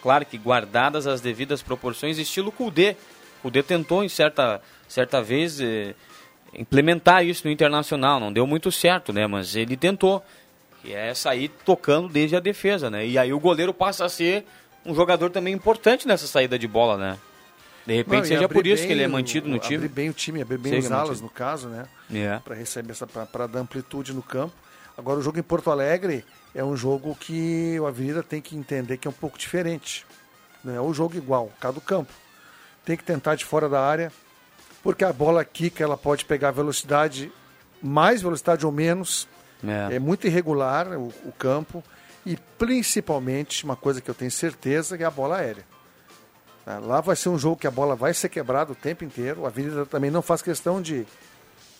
[0.00, 2.96] claro que guardadas as devidas proporções, estilo Kudê.
[3.42, 5.94] Kudê tentou em certa, certa vez eh,
[6.54, 9.26] implementar isso no Internacional, não deu muito certo, né?
[9.26, 10.22] Mas ele tentou
[10.84, 13.06] que é sair tocando desde a defesa, né?
[13.06, 14.44] E aí o goleiro passa a ser
[14.84, 17.18] um jogador também importante nessa saída de bola, né?
[17.86, 19.76] De repente Não, e seja por isso que ele é o- mantido no time.
[19.76, 21.86] Abrir bem o time, abrir bem Seja os alas, no caso, né?
[22.12, 22.38] É.
[22.44, 24.54] Para receber essa para dar amplitude no campo.
[24.96, 26.24] Agora o jogo em Porto Alegre
[26.54, 30.06] é um jogo que o Avenida tem que entender que é um pouco diferente.
[30.62, 32.12] Não é um jogo igual, cada campo.
[32.84, 34.12] Tem que tentar de fora da área,
[34.82, 37.32] porque a bola quica, ela pode pegar velocidade,
[37.82, 39.26] mais velocidade ou menos.
[39.66, 39.96] É.
[39.96, 41.82] É muito irregular o, o campo
[42.24, 45.64] e principalmente uma coisa que eu tenho certeza que é a bola aérea.
[46.64, 46.78] Tá?
[46.78, 49.44] Lá vai ser um jogo que a bola vai ser quebrada o tempo inteiro.
[49.44, 51.06] A Avenida também não faz questão de,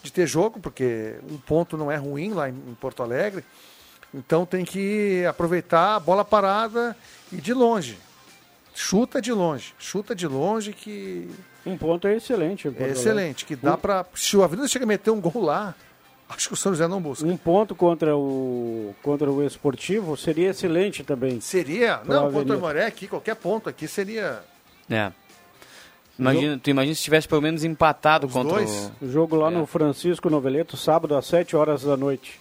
[0.03, 3.45] de ter jogo, porque um ponto não é ruim lá em, em Porto Alegre.
[4.12, 6.97] Então tem que aproveitar a bola parada
[7.32, 7.99] e de longe.
[8.74, 9.74] Chuta de longe.
[9.78, 11.30] Chuta de longe que
[11.64, 12.68] Um ponto é excelente.
[12.78, 13.45] é excelente.
[13.45, 15.74] Que dá para Se o Avenida chega a meter um gol lá,
[16.37, 17.26] acho que o São José não busca.
[17.26, 21.41] Um ponto contra o, contra o esportivo seria excelente também.
[21.41, 22.01] Seria?
[22.05, 24.41] Não, contra o Moré aqui, qualquer ponto aqui seria.
[24.91, 25.12] É.
[26.18, 28.93] Imagina, tu imagina se tivesse pelo menos empatado contra dois.
[29.01, 29.07] o...
[29.07, 29.51] O jogo lá É.
[29.51, 32.41] no Francisco Noveleto, sábado às 7 horas da noite.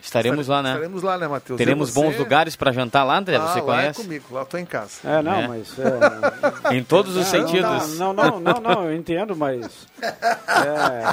[0.00, 0.70] Estaremos lá, né?
[0.70, 1.58] Estaremos lá, né, Matheus?
[1.58, 2.00] Teremos você?
[2.00, 3.36] bons lugares para jantar lá, André?
[3.36, 4.02] Ah, Você lá é conhece?
[4.02, 5.00] comigo, lá eu tô em casa.
[5.04, 5.48] É, não, É.
[5.48, 5.74] mas.
[6.70, 7.98] É, Em todos os Não, sentidos.
[7.98, 9.86] Não, não, não, não, eu entendo, mas.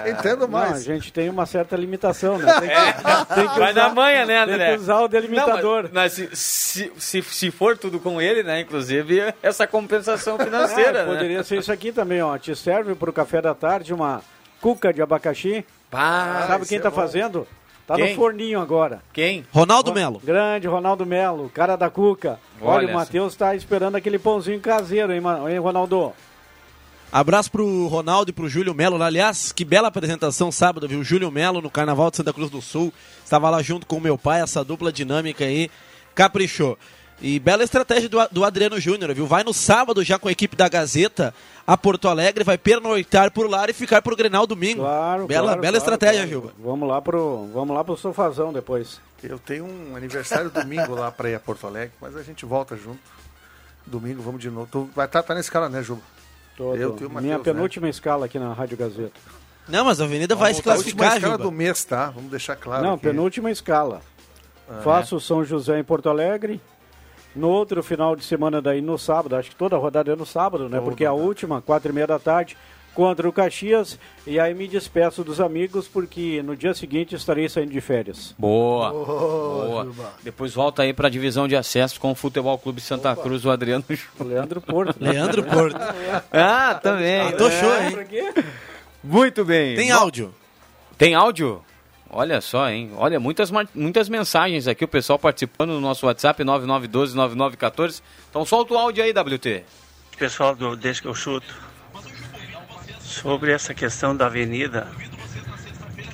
[0.05, 0.69] é, Entendo mais.
[0.71, 2.45] Não, a gente tem uma certa limitação, né?
[2.59, 4.71] Tem que, tem que Vai usar- na manha, né, Tem André?
[4.75, 5.83] que usar o delimitador.
[5.83, 8.61] Não, mas, mas se, se, se, se for tudo com ele, né?
[8.61, 11.11] Inclusive, essa compensação financeira, É, né?
[11.11, 12.37] poderia ser isso aqui também, ó.
[12.37, 14.21] Te serve pro café da tarde uma
[14.61, 15.65] cuca de abacaxi.
[15.89, 16.95] Pá, Sabe quem é tá bom.
[16.95, 17.47] fazendo?
[17.87, 18.09] Tá Quem?
[18.09, 19.01] no forninho agora.
[19.13, 19.45] Quem?
[19.51, 20.19] Ronaldo Melo.
[20.23, 22.39] Grande Ronaldo Melo, cara da cuca.
[22.59, 26.11] Olha, Olha o Matheus tá esperando aquele pãozinho caseiro, hein, hein, Ronaldo?
[27.11, 29.01] Abraço pro Ronaldo e pro Júlio Melo.
[29.01, 31.03] Aliás, que bela apresentação sábado, viu?
[31.03, 32.91] Júlio Melo no Carnaval de Santa Cruz do Sul.
[33.23, 35.69] Estava lá junto com o meu pai, essa dupla dinâmica aí.
[36.15, 36.77] Caprichou.
[37.21, 39.25] E bela estratégia do, do Adriano Júnior, viu?
[39.25, 41.33] Vai no sábado já com a equipe da Gazeta
[41.65, 44.81] a Porto Alegre, vai pernoitar por lá e ficar pro Grenal domingo.
[44.81, 46.29] Claro, Bela, claro, bela claro, estratégia, claro.
[46.29, 46.53] Gilba.
[46.59, 49.01] Vamos lá pro, vamos lá pro sofazão depois.
[49.23, 52.75] Eu tenho um aniversário domingo lá para ir a Porto Alegre, mas a gente volta
[52.75, 52.99] junto.
[53.85, 54.67] Domingo vamos de novo.
[54.71, 56.01] Tu vai estar tá, nesse cara, né, Juba?
[56.55, 56.77] Todo.
[56.77, 57.43] Eu Minha né?
[57.43, 59.19] penúltima escala aqui na Rádio Gazeta.
[59.67, 61.43] Não, mas a Avenida vai se voltar a classificar, escala Juba.
[61.43, 62.11] do mês, tá?
[62.11, 62.83] Vamos deixar claro.
[62.83, 63.03] Não, aqui.
[63.03, 64.01] penúltima escala.
[64.69, 66.61] Ah, Faço o São José em Porto Alegre.
[67.35, 70.25] No outro final de semana daí no sábado, acho que toda a rodada é no
[70.25, 70.77] sábado, né?
[70.77, 71.27] Toda Porque a rodada.
[71.27, 72.55] última, quatro e meia da tarde,
[72.93, 73.99] contra o Caxias.
[74.25, 78.33] E aí me despeço dos amigos, porque no dia seguinte estarei saindo de férias.
[78.39, 78.91] Boa.
[78.91, 79.83] Boa.
[79.83, 80.13] Juba.
[80.23, 83.83] Depois volta aí pra divisão de acesso com o Futebol Clube Santa Cruz, o Adriano.
[84.19, 84.95] Leandro Porto.
[84.99, 85.77] Leandro Porto.
[86.31, 87.19] ah, também.
[87.19, 87.91] Ah, tô show, hein?
[87.91, 88.33] Pra quê?
[89.03, 89.75] Muito bem.
[89.75, 90.33] Tem áudio.
[90.97, 91.61] Tem áudio?
[92.17, 92.93] Olha só, hein?
[92.95, 98.01] Olha, muitas, muitas mensagens aqui, o pessoal participando no nosso WhatsApp 9912-9914.
[98.29, 99.65] Então solta o áudio aí, WT.
[100.17, 101.53] pessoal do Deixa que eu chuto,
[103.01, 104.87] sobre essa questão da avenida,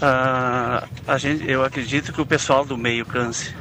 [0.01, 3.55] ah, a gente, eu acredito que o pessoal do meio canse.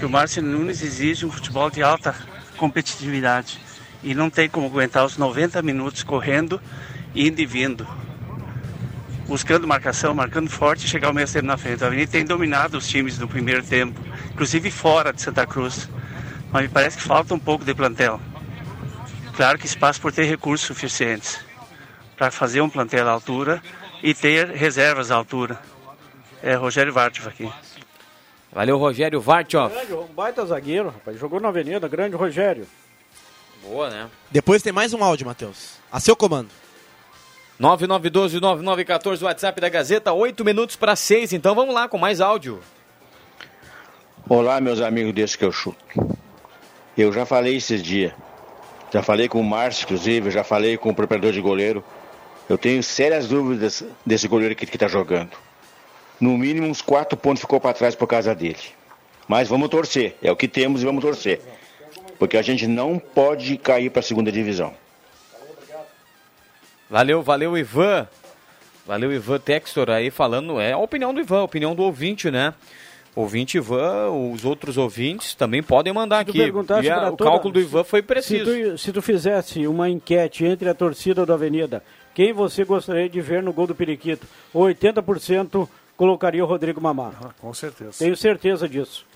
[0.00, 2.12] Que o Márcio Nunes exige um futebol de alta
[2.56, 3.60] competitividade
[4.02, 6.60] e não tem como aguentar os 90 minutos correndo,
[7.14, 7.86] indo e vindo.
[9.26, 11.82] Buscando marcação, marcando forte e chegar ao meio tempo na frente.
[11.82, 13.98] A Avenida tem dominado os times no primeiro tempo,
[14.30, 15.88] inclusive fora de Santa Cruz.
[16.50, 18.20] Mas me parece que falta um pouco de plantel.
[19.34, 21.40] Claro que espaço por ter recursos suficientes
[22.16, 23.62] para fazer um plantel à altura
[24.02, 25.58] e ter reservas à altura.
[26.42, 27.50] É Rogério Vartov aqui.
[28.52, 29.22] Valeu, Rogério.
[29.22, 31.18] Grande, um baita zagueiro, rapaz.
[31.18, 32.66] Jogou na Avenida, grande Rogério.
[33.62, 34.10] Boa, né?
[34.30, 35.78] Depois tem mais um áudio, Matheus.
[35.90, 36.50] A seu comando.
[37.62, 41.32] 9912-9914, WhatsApp da Gazeta, 8 minutos para 6.
[41.32, 42.60] Então vamos lá com mais áudio.
[44.28, 45.78] Olá, meus amigos desse que eu chuto.
[46.98, 48.12] Eu já falei esses dias.
[48.92, 51.84] Já falei com o Márcio, inclusive, já falei com o preparador de goleiro.
[52.48, 55.30] Eu tenho sérias dúvidas desse goleiro que está jogando.
[56.20, 58.58] No mínimo, uns quatro pontos ficou para trás por causa dele.
[59.28, 60.16] Mas vamos torcer.
[60.20, 61.40] É o que temos e vamos torcer.
[62.18, 64.74] Porque a gente não pode cair para a segunda divisão.
[66.92, 68.06] Valeu, valeu, Ivan.
[68.86, 70.60] Valeu, Ivan Textor aí falando.
[70.60, 72.52] É a opinião do Ivan, a opinião do ouvinte, né?
[73.16, 76.38] Ouvinte Ivan, os outros ouvintes também podem mandar Se aqui.
[76.38, 78.44] E a- o toda- cálculo do Ivan foi Se preciso.
[78.44, 81.82] tu, se tu fizesse uma enquete entre a torcida da Avenida,
[82.14, 84.26] quem você gostaria de ver no gol do Periquito?
[84.54, 85.66] 80%
[85.96, 87.12] colocaria o Rodrigo Mamá.
[87.22, 87.92] Ah, com certeza.
[87.98, 89.06] Tenho certeza disso.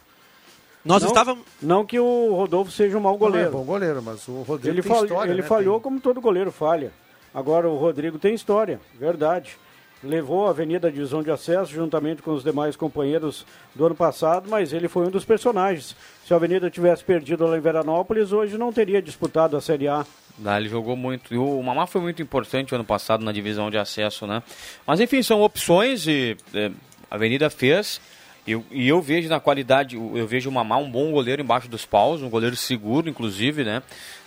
[0.85, 1.45] Nós não, estávamos.
[1.61, 3.49] Não que o Rodolfo seja um mau Não goleiro.
[3.49, 5.49] é bom goleiro, mas o Rodrigo ele tem fal- história, ele né?
[5.49, 6.93] falhou Tem- como todo goleiro falha.
[7.37, 9.59] Agora o Rodrigo tem história, verdade.
[10.03, 14.73] Levou a Avenida divisão de acesso juntamente com os demais companheiros do ano passado, mas
[14.73, 15.95] ele foi um dos personagens.
[16.25, 20.07] Se a Avenida tivesse perdido lá em Veranópolis, hoje não teria disputado a Série A.
[20.43, 21.35] Ah, ele jogou muito.
[21.35, 24.43] E o Mamá foi muito importante ano passado na divisão de acesso, né?
[24.87, 26.71] Mas enfim, são opções e é,
[27.11, 28.01] a Avenida fez.
[28.47, 31.69] E eu, e eu vejo na qualidade, eu vejo o Mamá um bom goleiro embaixo
[31.69, 33.83] dos paus, um goleiro seguro, inclusive, né?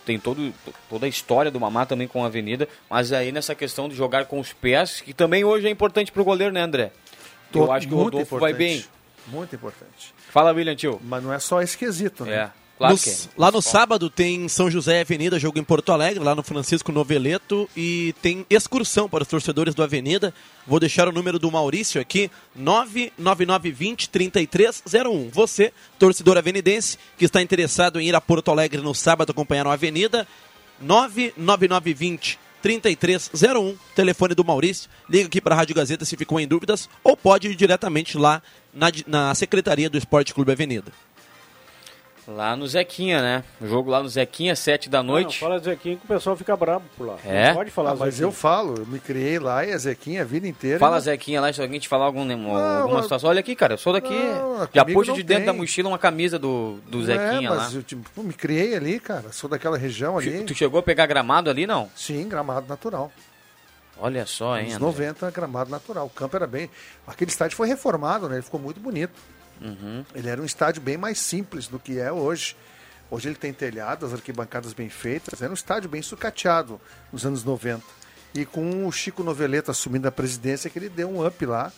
[0.06, 0.54] Tem todo,
[0.90, 4.26] toda a história do Mamá também com a Avenida, mas aí nessa questão de jogar
[4.26, 6.92] com os pés, que também hoje é importante pro goleiro, né, André?
[7.54, 8.84] Eu Tô- acho que o Rodolfo vai bem.
[9.28, 10.14] Muito importante.
[10.30, 11.00] Fala, William Tio.
[11.04, 12.34] Mas não é só esse quesito, né?
[12.36, 12.50] É,
[12.80, 13.16] claro No- é.
[13.38, 17.70] Lá no sábado tem São José Avenida, jogo em Porto Alegre, lá no Francisco Noveleto,
[17.78, 20.34] e tem excursão para os torcedores do Avenida.
[20.66, 25.30] Vou deixar o número do Maurício aqui, 99920-3301.
[25.32, 29.74] Você, torcedor avenidense, que está interessado em ir a Porto Alegre no sábado acompanhar a
[29.74, 30.28] Avenida,
[30.82, 34.90] 99920 3301, telefone do Maurício.
[35.10, 38.42] Liga aqui para a Rádio Gazeta se ficou em dúvidas, ou pode ir diretamente lá
[38.74, 40.92] na, na Secretaria do Esporte Clube Avenida.
[42.36, 43.44] Lá no Zequinha, né?
[43.60, 45.40] O jogo lá no Zequinha, 7 da Não, noite.
[45.40, 47.16] fala Zequinha que o pessoal fica bravo por lá.
[47.26, 47.48] É?
[47.48, 48.28] Não pode falar Ah, mas Zequinha.
[48.28, 50.78] eu falo, eu me criei lá e a Zequinha a vida inteira.
[50.78, 53.30] Fala, e- Zequinha, lá, se alguém te falar algum, alguma mas- situação.
[53.30, 54.14] Olha aqui, cara, eu sou daqui.
[54.14, 55.54] Não, já puxa não de dentro tem.
[55.54, 57.56] da mochila uma camisa do, do Zequinha é, lá.
[57.58, 59.32] mas eu tipo, me criei ali, cara.
[59.32, 60.44] Sou daquela região ali.
[60.44, 61.90] Tu chegou a pegar gramado ali, não?
[61.96, 63.12] Sim, gramado natural.
[63.98, 64.86] Olha só, hein, Nos André?
[65.08, 66.06] 90, gramado natural.
[66.06, 66.70] O campo era bem.
[67.08, 68.36] Aquele estádio foi reformado, né?
[68.36, 69.12] Ele ficou muito bonito.
[69.62, 70.06] Uhum.
[70.16, 72.56] Ele era um estádio bem mais simples do que é hoje.
[73.12, 75.42] Hoje ele tem telhado, as arquibancadas bem feitas.
[75.42, 76.80] Era um estádio bem sucateado
[77.12, 77.84] nos anos 90.
[78.36, 81.72] E com o Chico Noveleto assumindo a presidência, que ele deu um up lá.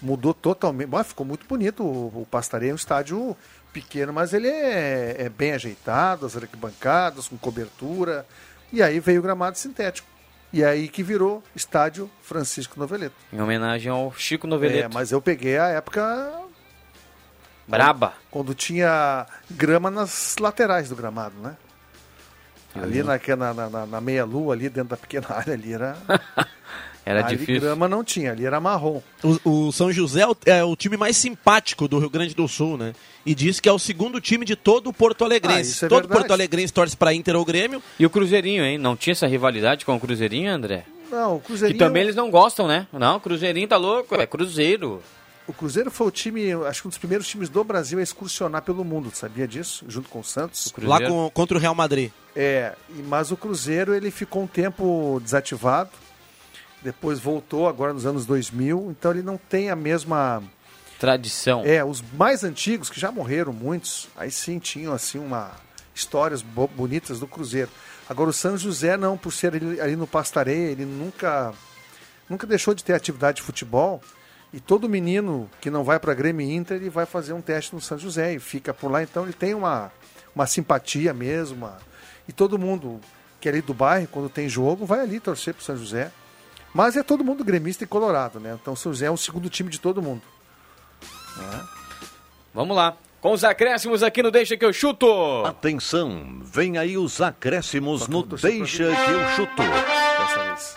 [0.00, 0.86] Mudou totalmente.
[0.88, 1.82] Bom, ficou muito bonito.
[1.82, 3.36] O, o Pastaria é um estádio
[3.72, 8.24] pequeno, mas ele é, é bem ajeitado, as arquibancadas, com cobertura.
[8.72, 10.06] E aí veio o gramado sintético.
[10.52, 13.16] E aí que virou estádio Francisco Noveleto.
[13.32, 14.94] Em homenagem ao Chico É, Noveleto.
[14.94, 16.30] mas eu peguei a época
[17.68, 18.12] Braba.
[18.30, 21.56] quando tinha grama nas laterais do gramado, né?
[22.74, 23.06] Ali Uhum.
[23.06, 25.96] naquela- na, na, na meia-lua, ali dentro da pequena área ali, era.
[27.08, 27.60] Era ali difícil.
[27.60, 29.00] grama não tinha, ali era marrom.
[29.22, 32.48] O, o São José é o, é o time mais simpático do Rio Grande do
[32.48, 32.94] Sul, né?
[33.24, 35.70] E diz que é o segundo time de todo o Porto Ah, Alegrense.
[35.70, 36.18] isso é todo verdade.
[36.18, 37.80] Porto Alegrense torce para Inter ou Grêmio.
[37.96, 38.76] E o Cruzeirinho, hein?
[38.76, 40.82] Não tinha essa rivalidade com o Cruzeirinho, André?
[41.08, 41.78] Não, o Que Cruzeirinho...
[41.78, 42.88] também eles não gostam, né?
[42.92, 45.00] Não, o Cruzeirinho tá louco, é Cruzeiro.
[45.48, 48.62] O Cruzeiro foi o time, acho que um dos primeiros times do Brasil a excursionar
[48.62, 49.84] pelo mundo, sabia disso?
[49.88, 50.72] Junto com o Santos.
[50.78, 52.10] Lá com- contra o Real Madrid.
[52.34, 52.74] É,
[53.06, 55.90] mas o Cruzeiro ele ficou um tempo desativado,
[56.82, 60.42] depois voltou agora nos anos 2000, então ele não tem a mesma...
[60.98, 61.62] Tradição.
[61.64, 65.52] É, os mais antigos, que já morreram muitos, aí sim tinham assim uma
[65.94, 67.70] histórias bo- bonitas do Cruzeiro.
[68.08, 71.52] Agora o São José não, por ser ali, ali no Pastareia, ele nunca
[72.28, 74.00] nunca deixou de ter atividade de futebol.
[74.52, 77.80] E todo menino que não vai para Grêmio Inter, ele vai fazer um teste no
[77.80, 79.02] São José e fica por lá.
[79.02, 79.92] Então ele tem uma,
[80.34, 81.56] uma simpatia mesmo.
[81.66, 81.78] uma-
[82.28, 83.00] E todo mundo
[83.40, 86.10] que é ali do bairro, quando tem jogo, vai ali torcer para São José.
[86.72, 88.56] Mas é todo mundo gremista e colorado, né?
[88.60, 90.22] Então o São José é o segundo time de todo mundo.
[92.54, 92.96] Vamos lá.
[93.20, 95.06] Com os acréscimos aqui no Deixa que eu chuto.
[95.44, 99.62] Atenção, vem aí os acréscimos no Deixa que eu chuto.
[99.62, 100.76] Dessa vez.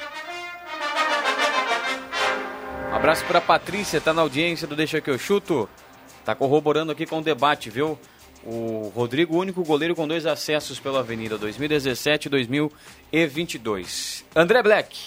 [2.92, 5.70] Um abraço pra Patrícia, tá na audiência do Deixa que eu chuto.
[6.26, 7.98] Tá corroborando aqui com o debate, viu?
[8.44, 14.26] O Rodrigo, único goleiro com dois acessos pela Avenida 2017 e 2022.
[14.36, 14.98] André Black.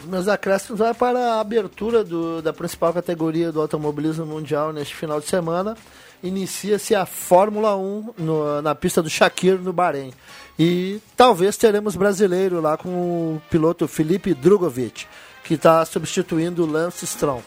[0.00, 4.94] Os meus acréscimos vai para a abertura do- da principal categoria do automobilismo mundial neste
[4.94, 5.76] final de semana.
[6.22, 10.12] Inicia-se a Fórmula 1 no- na pista do Shakir, no Bahrein.
[10.58, 15.06] E talvez teremos brasileiro lá com o piloto Felipe Drogovic,
[15.48, 17.42] que está substituindo o Lance Stroll.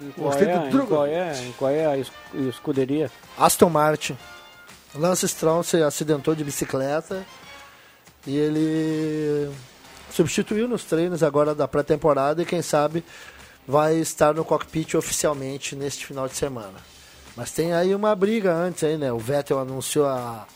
[0.00, 3.08] Em qual, é, em, qual é, em qual é a es- escuderia?
[3.38, 4.18] Aston Martin.
[4.96, 7.24] Lance Stroll se acidentou de bicicleta
[8.26, 9.48] e ele
[10.10, 13.04] substituiu nos treinos agora da pré-temporada e quem sabe
[13.66, 16.78] vai estar no cockpit oficialmente neste final de semana.
[17.36, 19.12] Mas tem aí uma briga antes aí, né?
[19.12, 20.46] O Vettel anunciou a,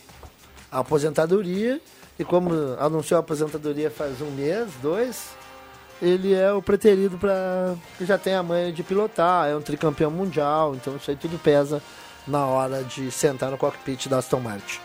[0.73, 1.81] a aposentadoria
[2.19, 5.29] e como anunciou a aposentadoria faz um mês, dois,
[6.03, 10.11] ele é o preterido para que já tem a manha de pilotar, é um tricampeão
[10.11, 11.81] mundial, então isso aí tudo pesa
[12.27, 14.81] na hora de sentar no cockpit da Aston Martin.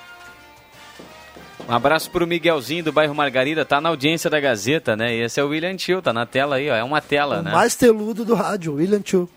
[1.67, 5.15] Um abraço pro Miguelzinho do bairro Margarida, tá na audiência da Gazeta, né?
[5.15, 6.75] E esse é o William Tio, tá na tela aí, ó.
[6.75, 7.51] É uma tela, o né?
[7.51, 9.27] mais teludo do rádio, William Chu.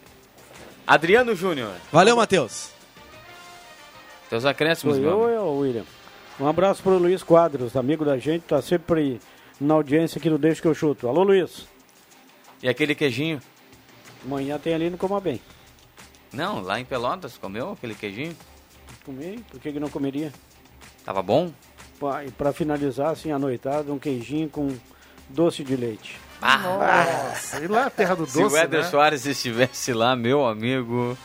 [0.86, 1.72] Adriano Júnior.
[1.90, 2.70] Valeu, Matheus.
[4.28, 5.84] Teus acréscimos, meu eu ou é o William?
[6.38, 9.20] Um abraço pro Luiz Quadros, amigo da gente, tá sempre
[9.60, 11.06] na audiência aqui do Deixa que eu chuto.
[11.06, 11.66] Alô, Luiz.
[12.62, 13.40] E aquele queijinho?
[14.24, 15.40] Amanhã tem ali no Coma Bem.
[16.32, 18.36] Não, lá em Pelotas, comeu aquele queijinho?
[19.04, 20.32] Comi, por que, que não comeria?
[21.04, 21.52] Tava bom?
[22.26, 24.74] E pra finalizar, assim, a noitada, um queijinho com
[25.28, 26.18] doce de leite.
[26.40, 28.88] Nossa, e lá a terra do Se doce, o Éder né?
[28.88, 31.16] Soares estivesse lá, meu amigo,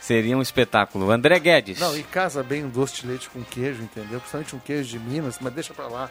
[0.00, 1.10] seria um espetáculo.
[1.10, 1.80] André Guedes.
[1.80, 4.20] Não, e casa bem um doce de leite com queijo, entendeu?
[4.20, 6.10] Principalmente um queijo de Minas, mas deixa pra lá.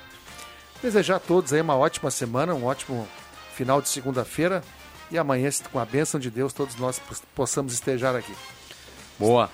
[0.83, 3.07] Desejar a todos aí uma ótima semana, um ótimo
[3.55, 4.61] final de segunda-feira.
[5.09, 7.01] E amanhã, com a bênção de Deus, todos nós
[7.33, 8.33] possamos estejar aqui.
[9.17, 9.49] Boa.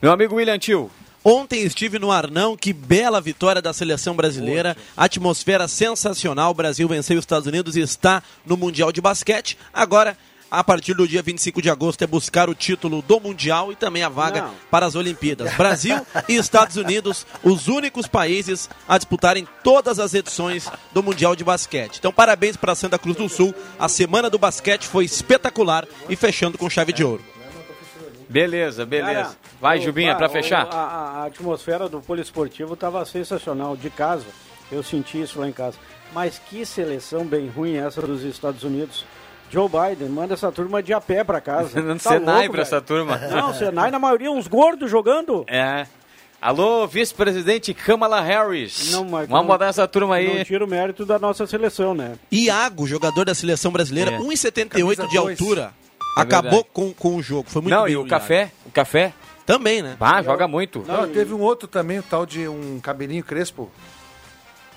[0.00, 0.90] Meu amigo William Tio.
[1.22, 4.74] Ontem estive no Arnão, que bela vitória da seleção brasileira.
[4.96, 6.52] Atmosfera sensacional.
[6.52, 9.58] O Brasil venceu os Estados Unidos e está no Mundial de Basquete.
[9.70, 10.16] Agora,
[10.50, 14.02] a partir do dia 25 de agosto, é buscar o título do Mundial e também
[14.02, 14.54] a vaga Não.
[14.70, 15.52] para as Olimpíadas.
[15.54, 15.96] Brasil
[16.28, 21.98] e Estados Unidos, os únicos países a disputarem todas as edições do Mundial de Basquete.
[21.98, 23.54] Então, parabéns para Santa Cruz do Sul.
[23.78, 27.22] A semana do basquete foi espetacular e fechando com chave de ouro.
[28.28, 29.12] Beleza, beleza.
[29.22, 30.66] Cara, Vai, o- Jubinha, a- pra o- fechar.
[30.66, 33.76] A, a- a atmosfera do poliesportivo estava sensacional.
[33.76, 34.26] De casa,
[34.70, 35.76] eu senti isso lá em casa.
[36.12, 39.04] Mas que seleção bem ruim essa dos Estados Unidos.
[39.50, 41.80] Joe Biden manda essa turma de a pé pra casa.
[41.82, 43.16] Não Tá Senai louco, pra essa turma.
[43.18, 45.44] Não, Senai na maioria, uns gordos jogando.
[45.48, 45.86] É.
[46.40, 48.90] Alô, vice-presidente Kamala Harris.
[48.92, 50.36] Não, Vamos não- botar essa turma aí.
[50.38, 52.16] Não tira o mérito da nossa seleção, né?
[52.30, 54.18] Iago, jogador da seleção brasileira, É.
[54.18, 55.72] 1,78 de altura.
[56.18, 57.48] É acabou com, com o jogo.
[57.48, 58.10] Foi muito Não, bem e o Iago.
[58.10, 58.50] café?
[58.66, 59.12] O café?
[59.46, 59.96] Também, né?
[60.00, 60.84] Ah, joga muito.
[60.86, 63.70] Não, teve um outro também, o tal de um cabelinho crespo,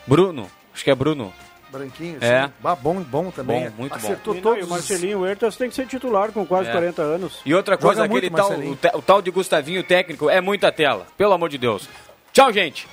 [0.07, 0.49] Bruno.
[0.73, 1.33] Acho que é Bruno.
[1.71, 2.17] Branquinho.
[2.21, 2.41] É.
[2.41, 2.53] Assim.
[2.59, 3.69] Bah, bom, bom também.
[3.69, 3.97] Bom, muito bom.
[3.97, 6.71] Acertou não, todos e o Marcelinho Huertas tem que ser titular com quase É.
[6.71, 7.39] 40 anos.
[7.45, 10.41] E outra coisa, Joga aquele muito, tal, o, te- o tal de Gustavinho técnico é
[10.41, 11.05] muita tela.
[11.17, 11.87] Pelo amor de Deus.
[12.33, 12.87] Tchau, gente.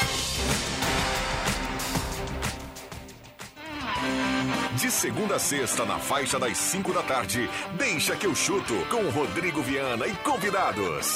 [4.77, 7.49] De segunda a sexta, na faixa das 5 da tarde,
[7.79, 11.15] deixa que eu chuto com Rodrigo Viana e convidados.